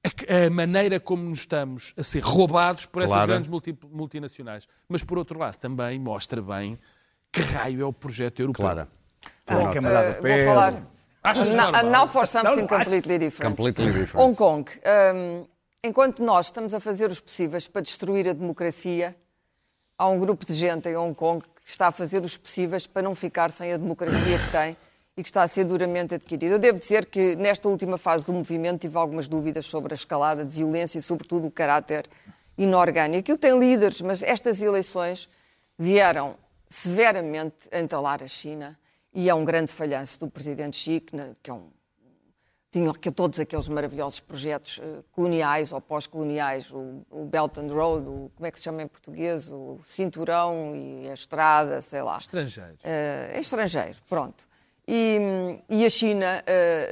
[0.06, 3.28] A, maneira como nos estamos a ser roubados por essas Claro.
[3.32, 4.68] grandes multi- multinacionais.
[4.90, 6.78] Mas, por outro lado, também mostra bem
[7.32, 8.66] que raio é o projeto europeu.
[8.66, 8.88] Clara.
[9.48, 10.88] Oh, camarada Eh, vou falar.
[11.24, 11.86] Achas Now, normal?
[11.86, 13.50] now for something Não, não completely different.
[13.56, 14.18] Completely different.
[14.26, 14.70] Hong Kong.
[15.16, 15.48] hum,
[15.82, 19.16] enquanto nós estamos a fazer os possíveis para destruir a democracia,
[19.98, 23.02] há um grupo de gente em Hong Kong que está a fazer os possíveis para
[23.02, 24.76] não ficar sem a democracia que tem
[25.16, 26.56] e que está a ser duramente adquirida.
[26.56, 30.44] Eu devo dizer que nesta última fase do movimento tive algumas dúvidas sobre a escalada
[30.44, 32.08] de violência e, sobretudo, o caráter
[32.58, 33.20] inorgânico.
[33.20, 35.30] Aquilo tem líderes, mas estas eleições
[35.78, 36.36] vieram
[36.68, 38.78] severamente entalar a China
[39.14, 41.00] e é um grande falhanço do presidente Xi,
[41.42, 41.70] que é um
[42.74, 48.32] tinham todos aqueles maravilhosos projetos eh, coloniais ou pós-coloniais, o, o Belt and Road, o,
[48.36, 52.18] como é que se chama em português, o cinturão e a estrada, sei lá.
[52.18, 52.80] Estrangeiros.
[52.84, 54.48] Eh, é estrangeiro, pronto.
[54.86, 56.88] E, e a China, eh,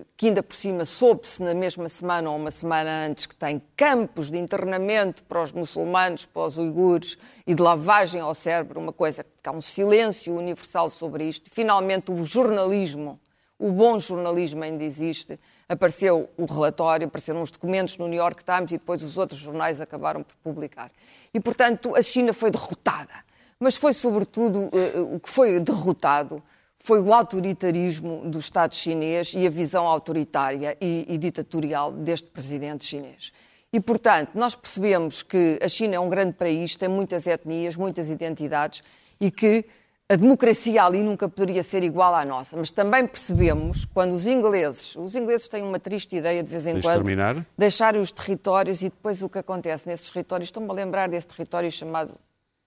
[0.00, 3.60] eh, que ainda por cima soube-se na mesma semana ou uma semana antes que tem
[3.76, 8.92] campos de internamento para os muçulmanos, para os uigures e de lavagem ao cérebro, uma
[8.92, 11.50] coisa que há um silêncio universal sobre isto.
[11.52, 13.20] Finalmente o jornalismo
[13.58, 15.40] o bom jornalismo ainda existe.
[15.68, 19.80] Apareceu o relatório, apareceram os documentos no New York Times e depois os outros jornais
[19.80, 20.90] acabaram por publicar.
[21.32, 23.24] E, portanto, a China foi derrotada.
[23.58, 26.42] Mas foi, sobretudo, eh, o que foi derrotado
[26.78, 32.84] foi o autoritarismo do Estado chinês e a visão autoritária e, e ditatorial deste presidente
[32.84, 33.32] chinês.
[33.72, 38.08] E, portanto, nós percebemos que a China é um grande país, tem muitas etnias, muitas
[38.08, 38.82] identidades
[39.20, 39.64] e que
[40.08, 42.56] a democracia ali nunca poderia ser igual à nossa.
[42.56, 46.76] Mas também percebemos, quando os ingleses, os ingleses têm uma triste ideia de vez em
[46.76, 47.44] De quando, exterminar?
[47.58, 51.70] deixarem os territórios e depois o que acontece nesses territórios, estou-me a lembrar desse território
[51.72, 52.14] chamado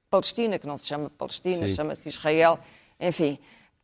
[0.09, 2.59] Palestina, que não se chama Palestina, chama-se Israel,
[2.99, 3.39] enfim,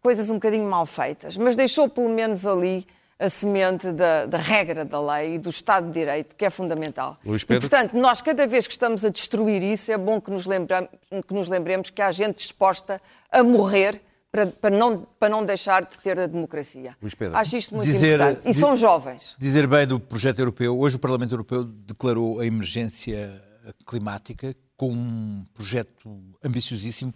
[0.06, 2.86] coisas um bocadinho mal feitas, mas deixou pelo menos ali
[3.18, 7.18] a semente da, da regra da lei e do Estado de Direito, que é fundamental.
[7.26, 10.90] E, portanto, nós, cada vez que estamos a destruir isso, é bom que nos, lembramos,
[11.28, 13.02] que nos lembremos que há gente disposta
[13.32, 14.00] a morrer
[14.32, 16.96] para, para, não, para não deixar de ter a democracia.
[17.02, 17.36] Luís Pedro.
[17.36, 18.48] Acho isto muito Dizer- importante.
[18.48, 19.36] E são jovens.
[19.40, 20.78] Dizer bem do projeto europeu.
[20.78, 23.42] Hoje o Parlamento Europeu declarou a emergência
[23.88, 27.12] climática com um projeto ambiciosíssimo.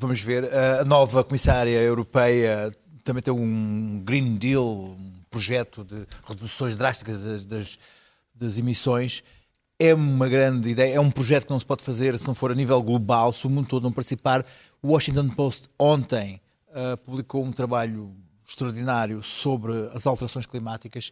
[0.00, 2.70] Vamos ver, a nova comissária europeia
[3.02, 7.78] também tem um Green Deal, um projeto de reduções drásticas das, das,
[8.32, 9.24] das emissões.
[9.76, 12.52] É uma grande ideia, é um projeto que não se pode fazer se não for
[12.52, 14.46] a nível global, se o mundo todo não participar.
[14.80, 16.40] O Washington Post ontem
[16.72, 18.14] ah, publicou um trabalho
[18.46, 21.10] extraordinário sobre as alterações climáticas.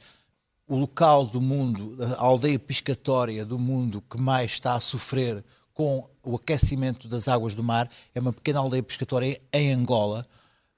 [0.65, 5.45] O local do mundo, a aldeia piscatória do mundo que mais está a sofrer
[5.77, 10.25] com o aquecimento das águas do mar é uma pequena aldeia pescatória em Angola,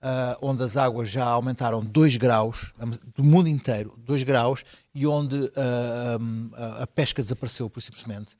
[0.02, 2.74] ah, onde as águas já aumentaram 2 graus,
[3.14, 6.18] do mundo inteiro, 2 graus, e onde ah,
[6.52, 8.36] ah, a pesca desapareceu, por simplesmente.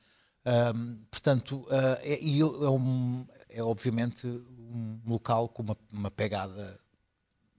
[0.74, 6.74] Um, portanto, uh, é, é, um- é obviamente um local com uma, uma pegada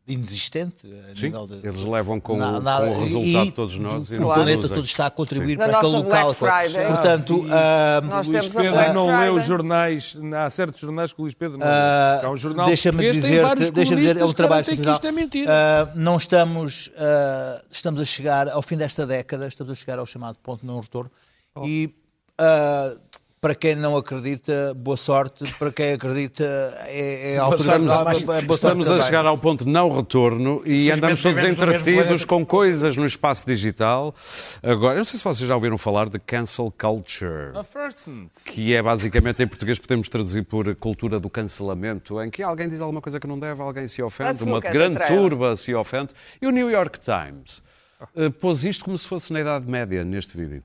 [0.09, 1.65] inexistente a Sim, nível de.
[1.67, 4.09] eles levam com, Na- o, nada- com o resultado de todos nós.
[4.09, 6.35] e o planeta todo está a contribuir Na para aquele local.
[6.35, 11.13] Portanto, ah, Nós Luís temos a Pedro Black não lê os jornais, há certos jornais
[11.13, 11.71] que o Luís Pedro não lê.
[11.71, 15.45] Ah, Há um jornal deixa-me dizer, deixa dizer, é um trabalho isto é.
[15.47, 20.05] Ah, não estamos, ah, estamos a chegar ao fim desta década, estamos a chegar ao
[20.05, 21.11] chamado ponto de não retorno
[21.55, 21.65] Oh.
[21.65, 21.93] e
[22.37, 22.93] ah,
[23.41, 26.43] para quem não acredita, boa sorte, para quem acredita
[26.87, 30.61] é, é a altura Estamos, boa sorte estamos a chegar ao ponto de não retorno
[30.65, 34.13] e andamos todos entretidos com coisas no espaço digital.
[34.61, 37.53] Agora, eu não sei se vocês já ouviram falar de cancel culture.
[38.45, 42.81] Que é basicamente em português podemos traduzir por cultura do cancelamento, em que alguém diz
[42.81, 46.09] alguma coisa que não deve, alguém se ofende, uma grande turba se ofende.
[46.41, 47.61] E o New York Times
[48.15, 50.63] eh, pôs isto como se fosse na Idade Média neste vídeo.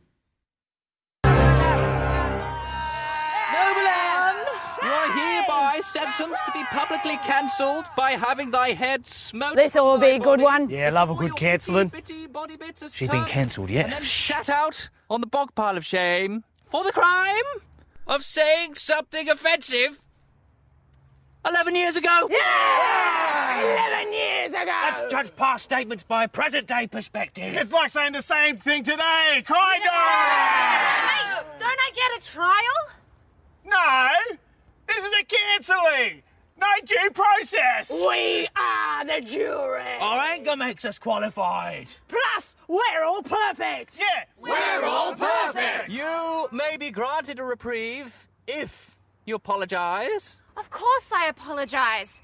[5.95, 9.57] Hereby sentenced to be publicly cancelled by having thy head smoked.
[9.57, 10.71] This'll be a good body, one.
[10.71, 11.89] Yeah, love a good cancelling.
[11.89, 13.83] bitty body bits are She's been served, cancelled, yeah?
[13.83, 17.61] And then shat out on the bog pile of shame for the crime
[18.07, 20.01] of saying something offensive.
[21.47, 22.29] Eleven years ago.
[22.31, 23.61] Yeah!
[23.61, 24.81] Eleven years ago!
[24.83, 27.55] Let's judge past statements by present day perspective.
[27.55, 29.91] It's like saying the same thing today, kind of!
[29.93, 32.97] Hey, don't I get a trial?
[33.67, 34.39] No!
[34.87, 36.23] This is a cancelling!
[36.61, 37.91] No due process!
[37.91, 39.99] We are the jury.
[40.01, 41.89] Our anger makes us qualified.
[42.09, 43.99] Plus, we're all perfect.
[43.99, 44.25] Yeah!
[44.39, 45.89] We're all perfect.
[45.89, 52.23] You may be granted a reprieve if you apologise Of course I apologize.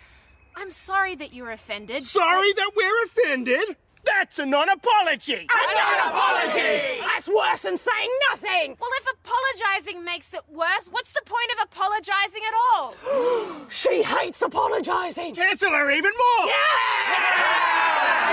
[0.57, 2.05] I'm sorry that you're offended.
[2.05, 3.77] Sorry that we're offended?
[4.05, 5.47] That's a non-apology.
[5.51, 7.01] A non-apology!
[7.01, 8.77] That's worse than saying nothing.
[8.81, 12.95] Well, if apologizing makes it worse, what's the point of apologizing at all?
[13.71, 15.35] She hates apologizing.
[15.35, 16.47] Cancel her even more.
[16.47, 16.55] Yeah!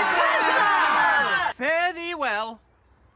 [0.04, 1.52] Cancel her!
[1.52, 2.60] Fare thee well,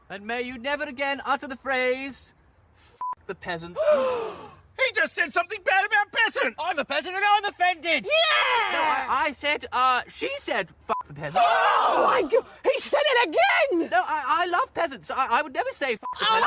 [0.09, 2.33] and may you never again utter the phrase,
[2.77, 2.95] F
[3.27, 3.77] the peasant.
[4.77, 6.55] He just said something bad about peasants.
[6.59, 8.05] I'm a peasant and I'm offended.
[8.05, 8.71] Yeah!
[8.73, 11.43] No, I, I said, uh, she said, fuck the peasant.
[11.45, 12.45] Oh my god!
[12.63, 13.89] He said it again!
[13.89, 15.11] No, I, I love peasants.
[15.11, 16.43] I, I would never say fuck the peasant.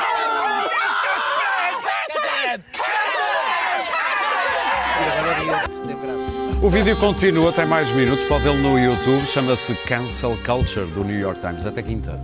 [5.87, 6.37] Teve graça.
[6.63, 11.19] O vídeo continua, tem mais minutos, pode vê-lo no YouTube, chama-se Cancel Culture do New
[11.19, 11.67] York Times.
[11.67, 12.19] Até quinta.